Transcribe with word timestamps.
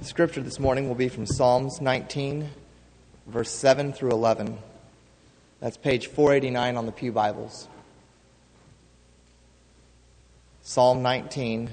The 0.00 0.06
scripture 0.06 0.40
this 0.40 0.58
morning 0.58 0.88
will 0.88 0.94
be 0.94 1.10
from 1.10 1.26
Psalms 1.26 1.82
19, 1.82 2.48
verse 3.26 3.50
7 3.50 3.92
through 3.92 4.12
11. 4.12 4.56
That's 5.60 5.76
page 5.76 6.06
489 6.06 6.78
on 6.78 6.86
the 6.86 6.92
Pew 6.92 7.12
Bibles. 7.12 7.68
Psalm 10.62 11.02
19, 11.02 11.68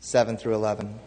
7 0.00 0.36
through 0.36 0.56
11. 0.56 0.98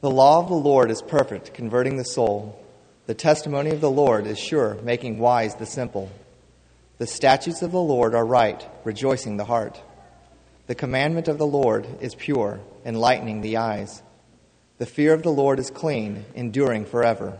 The 0.00 0.10
law 0.10 0.38
of 0.38 0.48
the 0.48 0.54
Lord 0.54 0.90
is 0.90 1.02
perfect, 1.02 1.52
converting 1.52 1.98
the 1.98 2.04
soul. 2.04 2.58
The 3.04 3.12
testimony 3.12 3.72
of 3.72 3.82
the 3.82 3.90
Lord 3.90 4.26
is 4.26 4.38
sure, 4.38 4.78
making 4.84 5.18
wise 5.18 5.56
the 5.56 5.66
simple. 5.66 6.10
The 6.96 7.06
statutes 7.06 7.60
of 7.60 7.72
the 7.72 7.78
Lord 7.78 8.14
are 8.14 8.24
right, 8.24 8.66
rejoicing 8.84 9.36
the 9.36 9.44
heart. 9.44 9.78
The 10.66 10.74
commandment 10.74 11.28
of 11.28 11.38
the 11.38 11.46
Lord 11.46 11.86
is 12.00 12.16
pure, 12.16 12.60
enlightening 12.84 13.40
the 13.40 13.58
eyes. 13.58 14.02
The 14.78 14.86
fear 14.86 15.14
of 15.14 15.22
the 15.22 15.30
Lord 15.30 15.60
is 15.60 15.70
clean, 15.70 16.24
enduring 16.34 16.86
forever. 16.86 17.38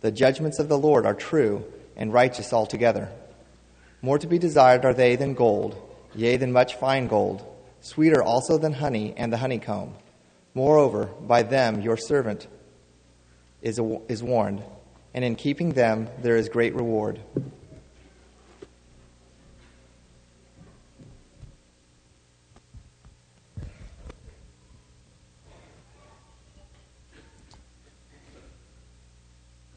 The 0.00 0.10
judgments 0.10 0.58
of 0.58 0.68
the 0.68 0.78
Lord 0.78 1.06
are 1.06 1.14
true 1.14 1.64
and 1.96 2.12
righteous 2.12 2.52
altogether. 2.52 3.08
More 4.00 4.18
to 4.18 4.26
be 4.26 4.38
desired 4.38 4.84
are 4.84 4.92
they 4.92 5.14
than 5.14 5.34
gold, 5.34 5.80
yea, 6.16 6.36
than 6.36 6.50
much 6.50 6.74
fine 6.74 7.06
gold, 7.06 7.46
sweeter 7.80 8.20
also 8.20 8.58
than 8.58 8.72
honey 8.72 9.14
and 9.16 9.32
the 9.32 9.36
honeycomb. 9.36 9.94
Moreover, 10.52 11.06
by 11.06 11.44
them 11.44 11.80
your 11.80 11.96
servant 11.96 12.48
is, 13.62 13.80
is 14.08 14.22
warned, 14.22 14.64
and 15.14 15.24
in 15.24 15.36
keeping 15.36 15.70
them 15.70 16.08
there 16.20 16.36
is 16.36 16.48
great 16.48 16.74
reward. 16.74 17.20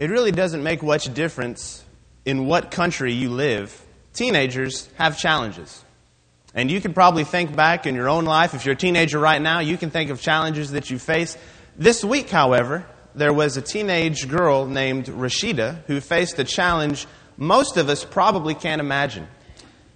It 0.05 0.11
really 0.11 0.31
doesn't 0.31 0.61
make 0.61 0.83
much 0.83 1.11
difference 1.15 1.83
in 2.25 2.45
what 2.45 2.69
country 2.69 3.13
you 3.13 3.31
live. 3.31 3.83
Teenagers 4.13 4.87
have 4.99 5.17
challenges. 5.17 5.83
And 6.53 6.69
you 6.69 6.79
can 6.79 6.93
probably 6.93 7.23
think 7.23 7.55
back 7.55 7.87
in 7.87 7.95
your 7.95 8.07
own 8.07 8.23
life. 8.23 8.53
If 8.53 8.67
you're 8.67 8.75
a 8.75 8.77
teenager 8.77 9.17
right 9.17 9.41
now, 9.41 9.61
you 9.61 9.77
can 9.77 9.89
think 9.89 10.11
of 10.11 10.21
challenges 10.21 10.73
that 10.73 10.91
you 10.91 10.99
face. 10.99 11.35
This 11.75 12.03
week, 12.03 12.29
however, 12.29 12.85
there 13.15 13.33
was 13.33 13.57
a 13.57 13.63
teenage 13.63 14.29
girl 14.29 14.67
named 14.67 15.05
Rashida 15.07 15.83
who 15.87 15.99
faced 15.99 16.37
a 16.37 16.43
challenge 16.43 17.07
most 17.35 17.75
of 17.75 17.89
us 17.89 18.05
probably 18.05 18.53
can't 18.53 18.81
imagine. 18.81 19.27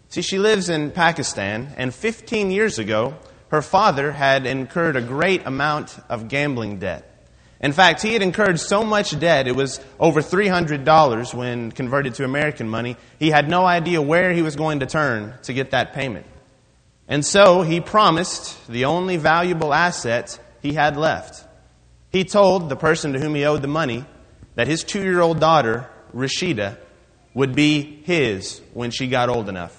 See, 0.08 0.24
she 0.24 0.40
lives 0.40 0.70
in 0.70 0.90
Pakistan, 0.90 1.72
and 1.78 1.94
15 1.94 2.50
years 2.50 2.80
ago, 2.80 3.14
her 3.50 3.62
father 3.62 4.12
had 4.12 4.48
incurred 4.48 4.96
a 4.96 5.02
great 5.02 5.46
amount 5.46 6.00
of 6.10 6.30
gambling 6.30 6.80
debt. 6.80 7.09
In 7.62 7.74
fact, 7.74 8.02
he 8.02 8.14
had 8.14 8.22
incurred 8.22 8.60
so 8.60 8.84
much 8.84 9.20
debt, 9.20 9.48
it 9.48 9.56
was 9.56 9.82
over 10.00 10.22
$300 10.22 11.34
when 11.34 11.72
converted 11.72 12.14
to 12.16 12.24
American 12.24 12.70
money. 12.70 12.96
He 13.18 13.30
had 13.30 13.50
no 13.50 13.66
idea 13.66 14.02
where 14.02 14.32
he 14.32 14.42
was 14.42 14.56
going 14.56 14.80
to 14.80 14.86
turn 14.86 15.34
to 15.44 15.54
get 15.54 15.72
that 15.72 15.94
payment. 15.94 16.26
And 17.08 17.26
so 17.26 17.62
he 17.64 17.82
promised 17.82 18.68
the 18.68 18.86
only 18.86 19.18
valuable 19.18 19.74
asset 19.74 20.40
he 20.62 20.74
had 20.74 20.96
left. 20.96 21.46
He 22.12 22.24
told 22.24 22.70
the 22.70 22.76
person 22.76 23.14
to 23.14 23.20
whom 23.20 23.36
he 23.36 23.46
owed 23.46 23.62
the 23.62 23.68
money 23.68 24.06
that 24.56 24.68
his 24.68 24.84
two 24.84 25.02
year 25.02 25.20
old 25.20 25.40
daughter, 25.40 25.90
Rashida, 26.14 26.78
would 27.34 27.56
be 27.56 28.02
his 28.04 28.62
when 28.74 28.92
she 28.92 29.08
got 29.08 29.30
old 29.30 29.50
enough. 29.50 29.76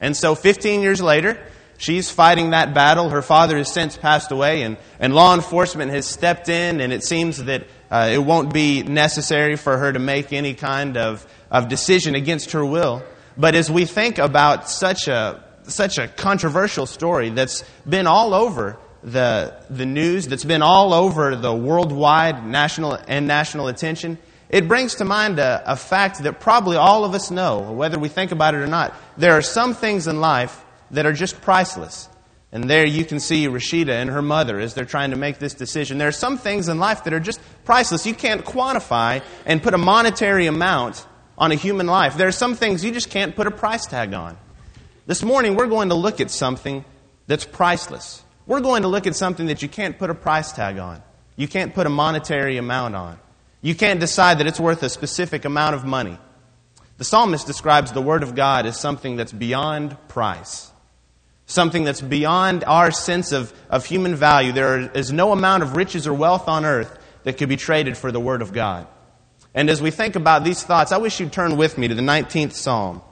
And 0.00 0.16
so 0.16 0.34
15 0.34 0.80
years 0.80 1.02
later, 1.02 1.38
She's 1.76 2.10
fighting 2.10 2.50
that 2.50 2.72
battle. 2.72 3.08
Her 3.08 3.22
father 3.22 3.56
has 3.58 3.72
since 3.72 3.96
passed 3.96 4.30
away, 4.30 4.62
and, 4.62 4.76
and 5.00 5.14
law 5.14 5.34
enforcement 5.34 5.90
has 5.90 6.06
stepped 6.06 6.48
in, 6.48 6.80
and 6.80 6.92
it 6.92 7.02
seems 7.02 7.44
that 7.44 7.66
uh, 7.90 8.10
it 8.12 8.18
won't 8.18 8.52
be 8.52 8.82
necessary 8.82 9.56
for 9.56 9.76
her 9.76 9.92
to 9.92 9.98
make 9.98 10.32
any 10.32 10.54
kind 10.54 10.96
of, 10.96 11.26
of 11.50 11.68
decision 11.68 12.14
against 12.14 12.52
her 12.52 12.64
will. 12.64 13.02
But 13.36 13.54
as 13.54 13.70
we 13.70 13.84
think 13.84 14.18
about 14.18 14.68
such 14.68 15.08
a, 15.08 15.44
such 15.64 15.98
a 15.98 16.08
controversial 16.08 16.86
story 16.86 17.30
that's 17.30 17.64
been 17.88 18.06
all 18.06 18.34
over 18.34 18.78
the, 19.02 19.54
the 19.68 19.86
news, 19.86 20.28
that's 20.28 20.44
been 20.44 20.62
all 20.62 20.94
over 20.94 21.36
the 21.36 21.54
worldwide 21.54 22.46
national 22.46 22.98
and 23.08 23.26
national 23.26 23.68
attention, 23.68 24.18
it 24.48 24.68
brings 24.68 24.96
to 24.96 25.04
mind 25.04 25.38
a, 25.40 25.62
a 25.66 25.76
fact 25.76 26.22
that 26.22 26.38
probably 26.38 26.76
all 26.76 27.04
of 27.04 27.14
us 27.14 27.30
know, 27.30 27.72
whether 27.72 27.98
we 27.98 28.08
think 28.08 28.30
about 28.30 28.54
it 28.54 28.58
or 28.58 28.66
not. 28.66 28.94
There 29.16 29.32
are 29.32 29.42
some 29.42 29.74
things 29.74 30.06
in 30.06 30.20
life 30.20 30.63
that 30.94 31.06
are 31.06 31.12
just 31.12 31.40
priceless. 31.40 32.08
And 32.54 32.70
there 32.70 32.86
you 32.86 33.04
can 33.04 33.18
see 33.18 33.48
Rashida 33.48 33.88
and 33.88 34.08
her 34.08 34.22
mother 34.22 34.60
as 34.60 34.74
they're 34.74 34.84
trying 34.84 35.10
to 35.10 35.16
make 35.16 35.40
this 35.40 35.54
decision. 35.54 35.98
There 35.98 36.06
are 36.06 36.12
some 36.12 36.38
things 36.38 36.68
in 36.68 36.78
life 36.78 37.02
that 37.02 37.12
are 37.12 37.18
just 37.18 37.40
priceless. 37.64 38.06
You 38.06 38.14
can't 38.14 38.44
quantify 38.44 39.24
and 39.44 39.60
put 39.60 39.74
a 39.74 39.78
monetary 39.78 40.46
amount 40.46 41.04
on 41.36 41.50
a 41.50 41.56
human 41.56 41.88
life. 41.88 42.16
There 42.16 42.28
are 42.28 42.32
some 42.32 42.54
things 42.54 42.84
you 42.84 42.92
just 42.92 43.10
can't 43.10 43.34
put 43.34 43.48
a 43.48 43.50
price 43.50 43.86
tag 43.86 44.14
on. 44.14 44.38
This 45.04 45.24
morning, 45.24 45.56
we're 45.56 45.66
going 45.66 45.88
to 45.88 45.96
look 45.96 46.20
at 46.20 46.30
something 46.30 46.84
that's 47.26 47.44
priceless. 47.44 48.22
We're 48.46 48.60
going 48.60 48.82
to 48.82 48.88
look 48.88 49.08
at 49.08 49.16
something 49.16 49.46
that 49.46 49.60
you 49.60 49.68
can't 49.68 49.98
put 49.98 50.10
a 50.10 50.14
price 50.14 50.52
tag 50.52 50.78
on. 50.78 51.02
You 51.34 51.48
can't 51.48 51.74
put 51.74 51.88
a 51.88 51.90
monetary 51.90 52.56
amount 52.56 52.94
on. 52.94 53.18
You 53.62 53.74
can't 53.74 53.98
decide 53.98 54.38
that 54.38 54.46
it's 54.46 54.60
worth 54.60 54.84
a 54.84 54.88
specific 54.88 55.44
amount 55.44 55.74
of 55.74 55.84
money. 55.84 56.18
The 56.98 57.04
psalmist 57.04 57.48
describes 57.48 57.90
the 57.90 58.00
Word 58.00 58.22
of 58.22 58.36
God 58.36 58.64
as 58.64 58.78
something 58.78 59.16
that's 59.16 59.32
beyond 59.32 59.96
price 60.06 60.70
something 61.46 61.84
that's 61.84 62.00
beyond 62.00 62.64
our 62.64 62.90
sense 62.90 63.32
of, 63.32 63.52
of 63.68 63.84
human 63.84 64.14
value. 64.14 64.52
There 64.52 64.90
is 64.92 65.12
no 65.12 65.32
amount 65.32 65.62
of 65.62 65.76
riches 65.76 66.06
or 66.06 66.14
wealth 66.14 66.48
on 66.48 66.64
earth 66.64 66.98
that 67.24 67.38
could 67.38 67.48
be 67.48 67.56
traded 67.56 67.96
for 67.96 68.12
the 68.12 68.20
Word 68.20 68.42
of 68.42 68.52
God. 68.52 68.86
And 69.54 69.70
as 69.70 69.80
we 69.80 69.90
think 69.90 70.16
about 70.16 70.44
these 70.44 70.62
thoughts, 70.62 70.90
I 70.90 70.98
wish 70.98 71.20
you'd 71.20 71.32
turn 71.32 71.56
with 71.56 71.78
me 71.78 71.88
to 71.88 71.94
the 71.94 72.02
19th 72.02 72.52
Psalm. 72.52 73.02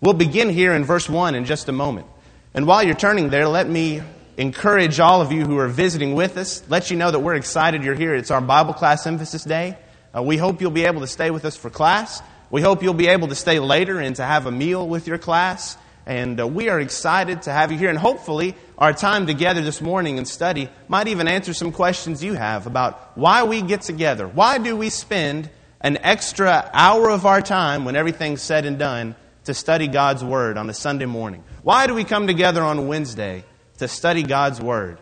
We'll 0.00 0.14
begin 0.14 0.50
here 0.50 0.74
in 0.74 0.84
verse 0.84 1.08
1 1.08 1.34
in 1.34 1.44
just 1.44 1.68
a 1.68 1.72
moment. 1.72 2.06
And 2.52 2.66
while 2.66 2.82
you're 2.82 2.94
turning 2.94 3.30
there, 3.30 3.48
let 3.48 3.68
me 3.68 4.02
encourage 4.36 5.00
all 5.00 5.22
of 5.22 5.32
you 5.32 5.46
who 5.46 5.56
are 5.58 5.68
visiting 5.68 6.14
with 6.14 6.36
us, 6.36 6.62
let 6.68 6.90
you 6.90 6.96
know 6.96 7.10
that 7.10 7.20
we're 7.20 7.34
excited 7.34 7.82
you're 7.82 7.94
here. 7.94 8.14
It's 8.14 8.30
our 8.30 8.40
Bible 8.40 8.74
class 8.74 9.06
emphasis 9.06 9.44
day. 9.44 9.78
Uh, 10.14 10.22
we 10.22 10.36
hope 10.36 10.60
you'll 10.60 10.70
be 10.70 10.84
able 10.84 11.00
to 11.00 11.06
stay 11.06 11.30
with 11.30 11.44
us 11.44 11.56
for 11.56 11.70
class. 11.70 12.22
We 12.50 12.60
hope 12.60 12.82
you'll 12.82 12.94
be 12.94 13.08
able 13.08 13.28
to 13.28 13.34
stay 13.34 13.58
later 13.58 13.98
and 13.98 14.14
to 14.16 14.24
have 14.24 14.46
a 14.46 14.50
meal 14.50 14.86
with 14.86 15.06
your 15.06 15.18
class. 15.18 15.76
And 16.06 16.40
uh, 16.40 16.46
we 16.46 16.68
are 16.68 16.78
excited 16.78 17.42
to 17.42 17.52
have 17.52 17.72
you 17.72 17.78
here. 17.78 17.90
And 17.90 17.98
hopefully, 17.98 18.54
our 18.78 18.92
time 18.92 19.26
together 19.26 19.60
this 19.60 19.80
morning 19.80 20.18
and 20.18 20.26
study 20.26 20.68
might 20.86 21.08
even 21.08 21.26
answer 21.26 21.52
some 21.52 21.72
questions 21.72 22.22
you 22.22 22.34
have 22.34 22.68
about 22.68 23.18
why 23.18 23.42
we 23.42 23.60
get 23.60 23.82
together. 23.82 24.28
Why 24.28 24.58
do 24.58 24.76
we 24.76 24.88
spend 24.88 25.50
an 25.80 25.98
extra 25.98 26.70
hour 26.72 27.10
of 27.10 27.26
our 27.26 27.42
time 27.42 27.84
when 27.84 27.96
everything's 27.96 28.40
said 28.40 28.66
and 28.66 28.78
done 28.78 29.16
to 29.44 29.54
study 29.54 29.88
God's 29.88 30.22
Word 30.22 30.58
on 30.58 30.70
a 30.70 30.74
Sunday 30.74 31.06
morning? 31.06 31.42
Why 31.64 31.88
do 31.88 31.94
we 31.94 32.04
come 32.04 32.28
together 32.28 32.62
on 32.62 32.86
Wednesday 32.86 33.44
to 33.78 33.88
study 33.88 34.22
God's 34.22 34.60
Word? 34.60 34.98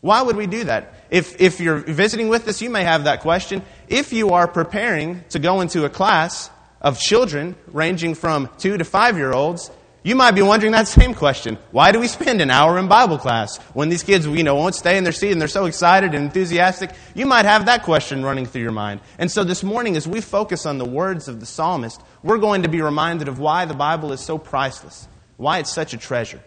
Why 0.00 0.20
would 0.20 0.36
we 0.36 0.48
do 0.48 0.64
that? 0.64 0.94
If, 1.10 1.40
if 1.40 1.60
you're 1.60 1.78
visiting 1.78 2.28
with 2.28 2.48
us, 2.48 2.60
you 2.60 2.70
may 2.70 2.82
have 2.82 3.04
that 3.04 3.20
question. 3.20 3.62
If 3.88 4.12
you 4.12 4.30
are 4.30 4.48
preparing 4.48 5.24
to 5.30 5.38
go 5.38 5.60
into 5.60 5.84
a 5.84 5.88
class 5.88 6.50
of 6.80 6.98
children 6.98 7.54
ranging 7.68 8.14
from 8.14 8.50
two 8.58 8.76
to 8.76 8.84
five 8.84 9.16
year 9.16 9.32
olds, 9.32 9.70
you 10.04 10.14
might 10.14 10.32
be 10.32 10.42
wondering 10.42 10.72
that 10.72 10.86
same 10.86 11.14
question. 11.14 11.56
Why 11.70 11.90
do 11.90 11.98
we 11.98 12.08
spend 12.08 12.42
an 12.42 12.50
hour 12.50 12.78
in 12.78 12.88
Bible 12.88 13.16
class 13.16 13.56
when 13.72 13.88
these 13.88 14.02
kids, 14.02 14.26
you 14.26 14.44
know, 14.44 14.54
won't 14.54 14.74
stay 14.74 14.98
in 14.98 15.02
their 15.02 15.14
seat 15.14 15.32
and 15.32 15.40
they're 15.40 15.48
so 15.48 15.64
excited 15.64 16.14
and 16.14 16.26
enthusiastic? 16.26 16.90
You 17.14 17.24
might 17.24 17.46
have 17.46 17.64
that 17.66 17.84
question 17.84 18.22
running 18.22 18.44
through 18.44 18.60
your 18.60 18.70
mind. 18.70 19.00
And 19.18 19.30
so 19.30 19.44
this 19.44 19.62
morning, 19.62 19.96
as 19.96 20.06
we 20.06 20.20
focus 20.20 20.66
on 20.66 20.76
the 20.76 20.84
words 20.84 21.26
of 21.26 21.40
the 21.40 21.46
psalmist, 21.46 22.02
we're 22.22 22.36
going 22.36 22.64
to 22.64 22.68
be 22.68 22.82
reminded 22.82 23.28
of 23.28 23.38
why 23.38 23.64
the 23.64 23.72
Bible 23.72 24.12
is 24.12 24.20
so 24.20 24.36
priceless, 24.36 25.08
why 25.38 25.58
it's 25.60 25.72
such 25.72 25.94
a 25.94 25.98
treasure. 25.98 26.42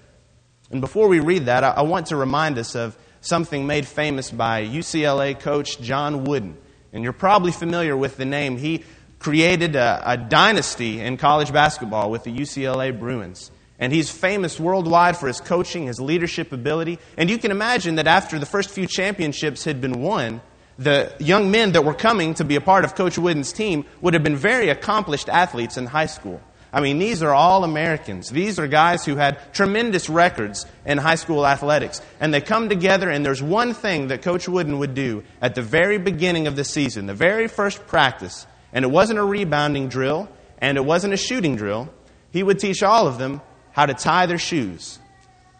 And 0.69 0.79
before 0.79 1.07
we 1.07 1.19
read 1.19 1.47
that, 1.47 1.63
I 1.63 1.81
want 1.81 2.07
to 2.07 2.15
remind 2.15 2.59
us 2.59 2.75
of 2.75 2.95
something 3.21 3.65
made 3.65 3.87
famous 3.87 4.29
by 4.29 4.67
UCLA 4.67 5.37
coach 5.39 5.81
John 5.81 6.25
Wooden. 6.25 6.55
And 6.93 7.03
you're 7.03 7.11
probably 7.11 7.51
familiar 7.51 7.97
with 7.97 8.17
the 8.17 8.25
name. 8.25 8.57
He 8.57 8.83
created 9.19 9.75
a, 9.75 10.01
a, 10.05 10.17
dynasty 10.17 10.99
in 10.99 11.17
college 11.17 11.51
basketball 11.51 12.11
with 12.11 12.23
the 12.23 12.35
UCLA 12.35 12.97
Bruins. 12.97 13.51
And 13.79 13.93
he's 13.93 14.09
famous 14.09 14.59
worldwide 14.59 15.17
for 15.17 15.27
his 15.27 15.39
coaching, 15.39 15.85
his 15.87 15.99
leadership 15.99 16.51
ability. 16.51 16.99
And 17.15 17.29
you 17.29 17.37
can 17.37 17.51
imagine 17.51 17.95
that 17.95 18.07
after 18.07 18.39
the 18.39 18.45
first 18.45 18.69
few 18.69 18.87
championships 18.87 19.63
had 19.63 19.81
been 19.81 20.01
won, 20.01 20.41
the 20.79 21.13
young 21.19 21.51
men 21.51 21.71
that 21.73 21.85
were 21.85 21.93
coming 21.93 22.35
to 22.35 22.43
be 22.43 22.55
a 22.55 22.61
part 22.61 22.85
of 22.85 22.95
Coach 22.95 23.17
Wooden's 23.17 23.53
team 23.53 23.85
would 24.01 24.13
have 24.13 24.23
been 24.23 24.35
very 24.35 24.69
accomplished 24.69 25.29
athletes 25.29 25.77
in 25.77 25.85
high 25.85 26.05
school. 26.05 26.41
I 26.71 26.81
mean, 26.81 26.99
these 26.99 27.23
are 27.23 27.33
all 27.33 27.63
Americans. 27.63 28.29
These 28.29 28.59
are 28.59 28.67
guys 28.67 29.05
who 29.05 29.15
had 29.15 29.53
tremendous 29.53 30.09
records 30.09 30.65
in 30.85 30.97
high 30.97 31.15
school 31.15 31.47
athletics. 31.47 32.01
And 32.19 32.33
they 32.33 32.41
come 32.41 32.69
together, 32.69 33.09
and 33.09 33.25
there's 33.25 33.41
one 33.41 33.73
thing 33.73 34.09
that 34.09 34.21
Coach 34.21 34.47
Wooden 34.47 34.77
would 34.79 34.93
do 34.93 35.23
at 35.41 35.55
the 35.55 35.61
very 35.61 35.97
beginning 35.97 36.45
of 36.45 36.55
the 36.55 36.63
season, 36.63 37.07
the 37.07 37.13
very 37.13 37.47
first 37.47 37.87
practice 37.87 38.45
and 38.77 38.85
it 38.85 38.89
wasn't 38.89 39.17
a 39.17 39.23
rebounding 39.23 39.89
drill, 39.89 40.29
and 40.59 40.77
it 40.77 40.85
wasn't 40.85 41.11
a 41.11 41.17
shooting 41.17 41.55
drill. 41.55 41.89
He 42.29 42.43
would 42.43 42.59
teach 42.59 42.83
all 42.83 43.07
of 43.07 43.17
them 43.17 43.41
how 43.71 43.87
to 43.87 43.95
tie 43.95 44.27
their 44.27 44.37
shoes. 44.37 44.99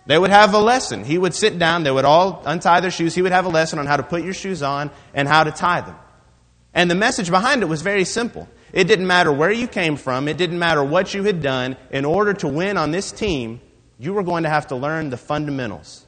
They 0.06 0.20
would 0.20 0.30
have 0.30 0.54
a 0.54 0.60
lesson. 0.60 1.04
He 1.04 1.18
would 1.18 1.34
sit 1.34 1.58
down, 1.58 1.82
they 1.82 1.90
would 1.90 2.06
all 2.06 2.44
untie 2.46 2.80
their 2.80 2.92
shoes. 2.92 3.16
He 3.16 3.24
would 3.24 3.32
have 3.32 3.48
a 3.48 3.50
lesson 3.50 3.80
on 3.80 3.88
how 3.88 3.98
to 3.98 4.04
put 4.04 4.24
your 4.24 4.36
shoes 4.36 4.62
on 4.62 4.92
and 5.16 5.28
how 5.28 5.44
to 5.46 5.50
tie 5.50 5.82
them. 5.82 5.96
And 6.76 6.92
the 6.92 6.96
message 6.96 7.32
behind 7.32 7.64
it 7.64 7.66
was 7.66 7.82
very 7.82 8.06
simple. 8.06 8.48
It 8.72 8.84
didn't 8.84 9.08
matter 9.08 9.32
where 9.32 9.52
you 9.52 9.68
came 9.68 9.96
from, 9.96 10.28
it 10.28 10.38
didn't 10.38 10.60
matter 10.60 10.84
what 10.84 11.16
you 11.16 11.24
had 11.24 11.42
done. 11.42 11.76
In 11.90 12.06
order 12.06 12.36
to 12.36 12.48
win 12.48 12.78
on 12.78 12.92
this 12.92 13.12
team, 13.12 13.62
you 13.98 14.14
were 14.14 14.22
going 14.22 14.44
to 14.44 14.50
have 14.50 14.68
to 14.68 14.76
learn 14.76 15.10
the 15.10 15.18
fundamentals. 15.18 16.06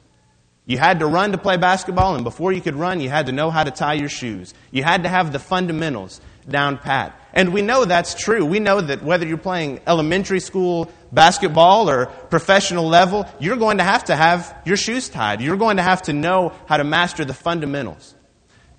You 0.64 0.78
had 0.78 1.00
to 1.00 1.06
run 1.06 1.32
to 1.32 1.38
play 1.38 1.56
basketball, 1.56 2.14
and 2.14 2.22
before 2.22 2.52
you 2.52 2.60
could 2.60 2.76
run, 2.76 3.00
you 3.00 3.08
had 3.08 3.26
to 3.26 3.32
know 3.32 3.50
how 3.50 3.64
to 3.64 3.72
tie 3.72 3.94
your 3.94 4.08
shoes. 4.08 4.54
You 4.70 4.84
had 4.84 5.02
to 5.02 5.08
have 5.08 5.32
the 5.32 5.40
fundamentals 5.40 6.20
down 6.48 6.78
pat. 6.78 7.16
And 7.32 7.52
we 7.52 7.62
know 7.62 7.84
that's 7.84 8.14
true. 8.14 8.44
We 8.44 8.58
know 8.58 8.80
that 8.80 9.02
whether 9.02 9.26
you're 9.26 9.38
playing 9.38 9.80
elementary 9.86 10.40
school 10.40 10.90
basketball 11.12 11.88
or 11.88 12.06
professional 12.06 12.88
level, 12.88 13.26
you're 13.38 13.56
going 13.56 13.78
to 13.78 13.84
have 13.84 14.04
to 14.06 14.16
have 14.16 14.56
your 14.64 14.76
shoes 14.76 15.08
tied. 15.08 15.40
You're 15.40 15.56
going 15.56 15.76
to 15.76 15.82
have 15.82 16.02
to 16.02 16.12
know 16.12 16.52
how 16.66 16.76
to 16.76 16.84
master 16.84 17.24
the 17.24 17.34
fundamentals. 17.34 18.14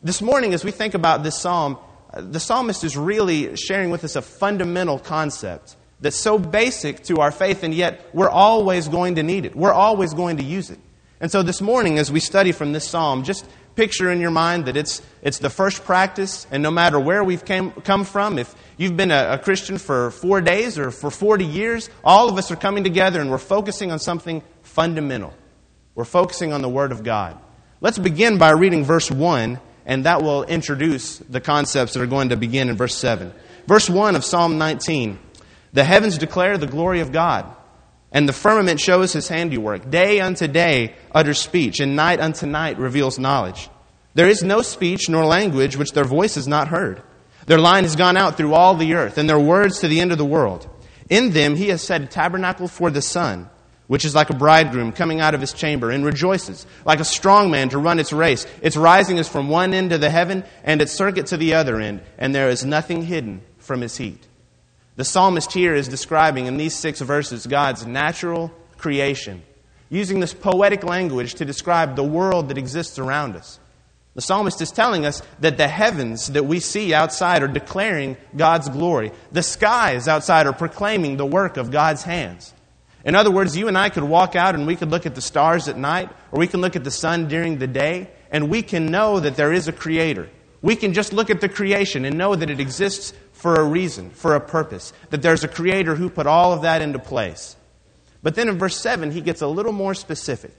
This 0.04 0.22
morning, 0.22 0.54
as 0.54 0.66
we 0.66 0.72
think 0.72 0.94
about 0.94 1.24
this 1.24 1.38
psalm, 1.38 1.78
the 2.14 2.40
psalmist 2.40 2.84
is 2.84 2.98
really 2.98 3.56
sharing 3.56 3.90
with 3.90 4.04
us 4.04 4.16
a 4.16 4.22
fundamental 4.22 5.00
concept 5.00 5.76
that's 6.02 6.18
so 6.18 6.40
basic 6.40 7.04
to 7.04 7.18
our 7.18 7.32
faith, 7.32 7.64
and 7.64 7.74
yet 7.74 8.10
we're 8.14 8.30
always 8.30 8.88
going 8.88 9.16
to 9.16 9.24
need 9.24 9.46
it. 9.46 9.56
We're 9.56 9.72
always 9.72 10.14
going 10.14 10.38
to 10.38 10.44
use 10.44 10.72
it. 10.72 10.80
And 11.22 11.32
so 11.32 11.44
this 11.44 11.62
morning, 11.62 12.00
as 12.00 12.12
we 12.12 12.20
study 12.20 12.52
from 12.52 12.74
this 12.74 12.88
psalm, 12.88 13.24
just 13.24 13.46
picture 13.76 14.12
in 14.12 14.20
your 14.20 14.32
mind 14.32 14.66
that 14.66 14.78
it's, 14.78 15.02
it's 15.22 15.40
the 15.40 15.50
first 15.50 15.84
practice, 15.84 16.48
and 16.52 16.62
no 16.62 16.72
matter 16.72 17.00
where 17.00 17.24
we've 17.24 17.46
came, 17.46 17.72
come 17.72 18.04
from, 18.04 18.38
if 18.38 18.54
you've 18.78 18.98
been 18.98 19.12
a, 19.12 19.34
a 19.34 19.38
Christian 19.38 19.78
for 19.78 20.12
four 20.12 20.42
days 20.42 20.78
or 20.78 20.92
for 20.92 21.12
40 21.12 21.46
years, 21.46 21.90
all 22.04 22.30
of 22.30 22.38
us 22.38 22.52
are 22.52 22.56
coming 22.56 22.84
together 22.84 23.22
and 23.22 23.30
we're 23.30 23.38
focusing 23.38 23.92
on 23.92 24.00
something 24.00 24.44
fundamental. 24.62 25.34
We're 25.96 26.06
focusing 26.06 26.54
on 26.54 26.62
the 26.62 26.70
Word 26.70 26.92
of 26.92 27.04
God. 27.04 27.38
Let's 27.82 28.00
begin 28.00 28.38
by 28.38 28.52
reading 28.52 28.84
verse 28.84 29.10
1, 29.10 29.60
and 29.86 30.06
that 30.06 30.22
will 30.22 30.44
introduce 30.44 31.18
the 31.18 31.42
concepts 31.42 31.94
that 31.94 32.02
are 32.02 32.08
going 32.08 32.30
to 32.30 32.38
begin 32.38 32.70
in 32.70 32.78
verse 32.78 32.96
7. 32.96 33.34
Verse 33.68 33.90
1 33.90 34.16
of 34.16 34.24
Psalm 34.24 34.58
19 34.58 35.20
The 35.74 35.84
heavens 35.84 36.18
declare 36.18 36.58
the 36.58 36.68
glory 36.68 37.00
of 37.00 37.12
God 37.12 37.46
and 38.12 38.28
the 38.28 38.34
firmament 38.34 38.80
shows 38.80 39.14
his 39.14 39.28
handiwork. 39.28 39.90
Day 39.90 40.20
unto 40.20 40.48
day 40.48 40.96
utters 41.12 41.40
speech, 41.40 41.80
and 41.80 41.96
night 41.96 42.20
unto 42.20 42.46
night 42.46 42.78
reveals 42.78 43.18
knowledge. 43.18 43.70
There 44.14 44.28
is 44.28 44.44
no 44.44 44.62
speech 44.62 45.08
nor 45.08 45.26
language 45.26 45.78
which 45.78 45.94
their 45.94 46.04
voice 46.04 46.36
is 46.36 46.48
not 46.48 46.68
heard. 46.68 47.02
Their 47.46 47.60
line 47.60 47.84
has 47.84 47.96
gone 47.96 48.18
out 48.18 48.38
through 48.38 48.54
all 48.54 48.76
the 48.76 48.96
earth, 48.96 49.18
and 49.18 49.30
their 49.30 49.40
words 49.40 49.80
to 49.80 49.88
the 49.88 50.02
end 50.02 50.12
of 50.12 50.18
the 50.18 50.26
world. 50.26 50.70
In 51.10 51.32
them 51.32 51.56
he 51.56 51.70
has 51.70 51.82
set 51.82 52.02
a 52.02 52.06
tabernacle 52.06 52.68
for 52.68 52.90
the 52.90 53.02
sun, 53.02 53.50
which 53.88 54.06
is 54.06 54.16
like 54.16 54.30
a 54.30 54.36
bridegroom 54.36 54.92
coming 54.92 55.22
out 55.22 55.34
of 55.34 55.42
his 55.42 55.54
chamber, 55.54 55.90
and 55.90 56.06
rejoices, 56.06 56.66
like 56.86 57.00
a 57.00 57.06
strong 57.06 57.50
man 57.50 57.70
to 57.70 57.78
run 57.78 58.00
its 58.00 58.14
race. 58.14 58.46
Its 58.62 58.78
rising 58.78 59.18
is 59.18 59.28
from 59.28 59.50
one 59.50 59.74
end 59.74 59.92
of 59.92 60.02
the 60.02 60.10
heaven, 60.10 60.44
and 60.64 60.82
its 60.82 60.92
circuit 60.92 61.28
to 61.28 61.38
the 61.38 61.54
other 61.54 61.80
end, 61.80 62.02
and 62.18 62.36
there 62.36 62.50
is 62.50 62.66
nothing 62.66 63.04
hidden 63.04 63.42
from 63.58 63.82
his 63.82 63.98
heat. 63.98 64.28
The 64.98 65.06
psalmist 65.06 65.54
here 65.54 65.74
is 65.74 65.88
describing 65.88 66.48
in 66.48 66.58
these 66.58 66.76
six 66.76 67.00
verses 67.00 67.48
God's 67.48 67.86
natural 67.86 68.52
creation, 68.78 69.42
using 69.90 70.20
this 70.20 70.34
poetic 70.34 70.84
language 70.84 71.36
to 71.36 71.46
describe 71.46 71.96
the 71.96 72.04
world 72.04 72.50
that 72.50 72.58
exists 72.58 73.00
around 73.00 73.36
us. 73.36 73.60
The 74.14 74.22
psalmist 74.22 74.62
is 74.62 74.72
telling 74.72 75.06
us 75.06 75.22
that 75.40 75.56
the 75.56 75.70
heavens 75.70 76.28
that 76.32 76.46
we 76.46 76.60
see 76.60 76.94
outside 76.94 77.44
are 77.44 77.48
declaring 77.48 78.18
God's 78.36 78.68
glory. 78.68 79.14
The 79.32 79.44
skies 79.44 80.10
outside 80.10 80.48
are 80.48 80.54
proclaiming 80.54 81.16
the 81.16 81.26
work 81.26 81.56
of 81.56 81.72
God's 81.72 82.04
hands. 82.04 82.54
In 83.06 83.16
other 83.16 83.32
words, 83.32 83.56
you 83.56 83.70
and 83.70 83.78
I 83.78 83.90
could 83.90 84.04
walk 84.04 84.36
out 84.36 84.54
and 84.54 84.68
we 84.68 84.76
could 84.76 84.92
look 84.92 85.06
at 85.06 85.16
the 85.16 85.22
stars 85.22 85.70
at 85.70 85.78
night, 85.78 86.10
or 86.34 86.40
we 86.40 86.48
can 86.48 86.60
look 86.60 86.76
at 86.76 86.84
the 86.84 86.92
sun 86.92 87.30
during 87.30 87.58
the 87.58 87.68
day, 87.68 88.10
and 88.30 88.50
we 88.50 88.62
can 88.62 88.88
know 88.88 89.22
that 89.22 89.38
there 89.38 89.54
is 89.54 89.70
a 89.70 89.74
creator. 89.74 90.30
We 90.62 90.76
can 90.76 90.94
just 90.94 91.14
look 91.14 91.30
at 91.30 91.40
the 91.40 91.50
creation 91.50 92.04
and 92.04 92.18
know 92.18 92.36
that 92.36 92.50
it 92.50 92.60
exists 92.60 93.14
for 93.42 93.56
a 93.56 93.64
reason, 93.64 94.12
for 94.12 94.36
a 94.36 94.40
purpose, 94.40 94.94
that 95.10 95.24
there's 95.24 95.44
a 95.44 95.48
creator 95.48 95.96
who 95.96 96.12
put 96.12 96.28
all 96.28 96.54
of 96.54 96.62
that 96.62 96.84
into 96.84 97.00
place. 97.00 97.56
But 98.22 98.36
then 98.36 98.48
in 98.48 98.60
verse 98.60 98.78
7, 98.80 99.10
he 99.10 99.20
gets 99.20 99.42
a 99.42 99.48
little 99.48 99.72
more 99.72 99.96
specific. 99.96 100.56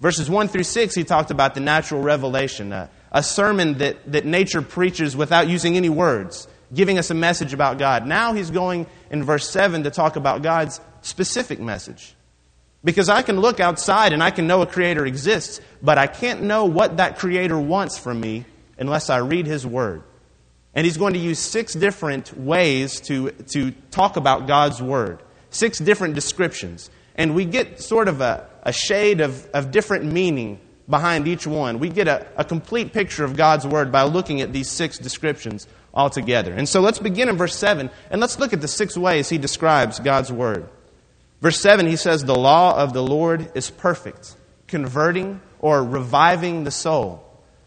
Verses 0.00 0.30
1 0.30 0.48
through 0.48 0.62
6, 0.62 0.94
he 0.94 1.04
talked 1.04 1.30
about 1.30 1.52
the 1.52 1.60
natural 1.60 2.00
revelation, 2.00 2.72
a, 2.72 2.88
a 3.12 3.22
sermon 3.22 3.76
that, 3.78 4.10
that 4.10 4.24
nature 4.24 4.62
preaches 4.62 5.14
without 5.14 5.46
using 5.46 5.76
any 5.76 5.90
words, 5.90 6.48
giving 6.72 6.96
us 6.96 7.10
a 7.10 7.14
message 7.14 7.52
about 7.52 7.76
God. 7.76 8.06
Now 8.06 8.32
he's 8.32 8.50
going 8.50 8.86
in 9.10 9.22
verse 9.22 9.50
7 9.50 9.82
to 9.82 9.90
talk 9.90 10.16
about 10.16 10.40
God's 10.40 10.80
specific 11.02 11.60
message. 11.60 12.14
Because 12.82 13.10
I 13.10 13.20
can 13.20 13.40
look 13.40 13.60
outside 13.60 14.14
and 14.14 14.22
I 14.22 14.30
can 14.30 14.46
know 14.46 14.62
a 14.62 14.66
creator 14.66 15.04
exists, 15.04 15.60
but 15.82 15.98
I 15.98 16.06
can't 16.06 16.44
know 16.44 16.64
what 16.64 16.96
that 16.96 17.18
creator 17.18 17.58
wants 17.58 17.98
from 17.98 18.20
me 18.20 18.46
unless 18.78 19.10
I 19.10 19.18
read 19.18 19.44
his 19.44 19.66
word. 19.66 20.02
And 20.76 20.84
he's 20.84 20.98
going 20.98 21.14
to 21.14 21.18
use 21.18 21.38
six 21.38 21.72
different 21.72 22.36
ways 22.38 23.00
to, 23.00 23.30
to 23.30 23.70
talk 23.90 24.18
about 24.18 24.46
God's 24.46 24.82
Word, 24.82 25.22
six 25.48 25.78
different 25.78 26.14
descriptions. 26.14 26.90
And 27.14 27.34
we 27.34 27.46
get 27.46 27.80
sort 27.80 28.08
of 28.08 28.20
a, 28.20 28.46
a 28.62 28.74
shade 28.74 29.22
of, 29.22 29.46
of 29.54 29.70
different 29.70 30.04
meaning 30.04 30.60
behind 30.86 31.26
each 31.26 31.46
one. 31.46 31.78
We 31.78 31.88
get 31.88 32.08
a, 32.08 32.26
a 32.36 32.44
complete 32.44 32.92
picture 32.92 33.24
of 33.24 33.38
God's 33.38 33.66
Word 33.66 33.90
by 33.90 34.02
looking 34.02 34.42
at 34.42 34.52
these 34.52 34.70
six 34.70 34.98
descriptions 34.98 35.66
altogether. 35.94 36.52
And 36.52 36.68
so 36.68 36.82
let's 36.82 36.98
begin 36.98 37.30
in 37.30 37.38
verse 37.38 37.56
7 37.56 37.88
and 38.10 38.20
let's 38.20 38.38
look 38.38 38.52
at 38.52 38.60
the 38.60 38.68
six 38.68 38.98
ways 38.98 39.30
he 39.30 39.38
describes 39.38 39.98
God's 39.98 40.30
Word. 40.30 40.68
Verse 41.40 41.58
7, 41.58 41.86
he 41.86 41.96
says, 41.96 42.22
The 42.22 42.34
law 42.34 42.76
of 42.76 42.92
the 42.92 43.02
Lord 43.02 43.50
is 43.54 43.70
perfect, 43.70 44.36
converting 44.66 45.40
or 45.58 45.82
reviving 45.82 46.64
the 46.64 46.70
soul. 46.70 47.22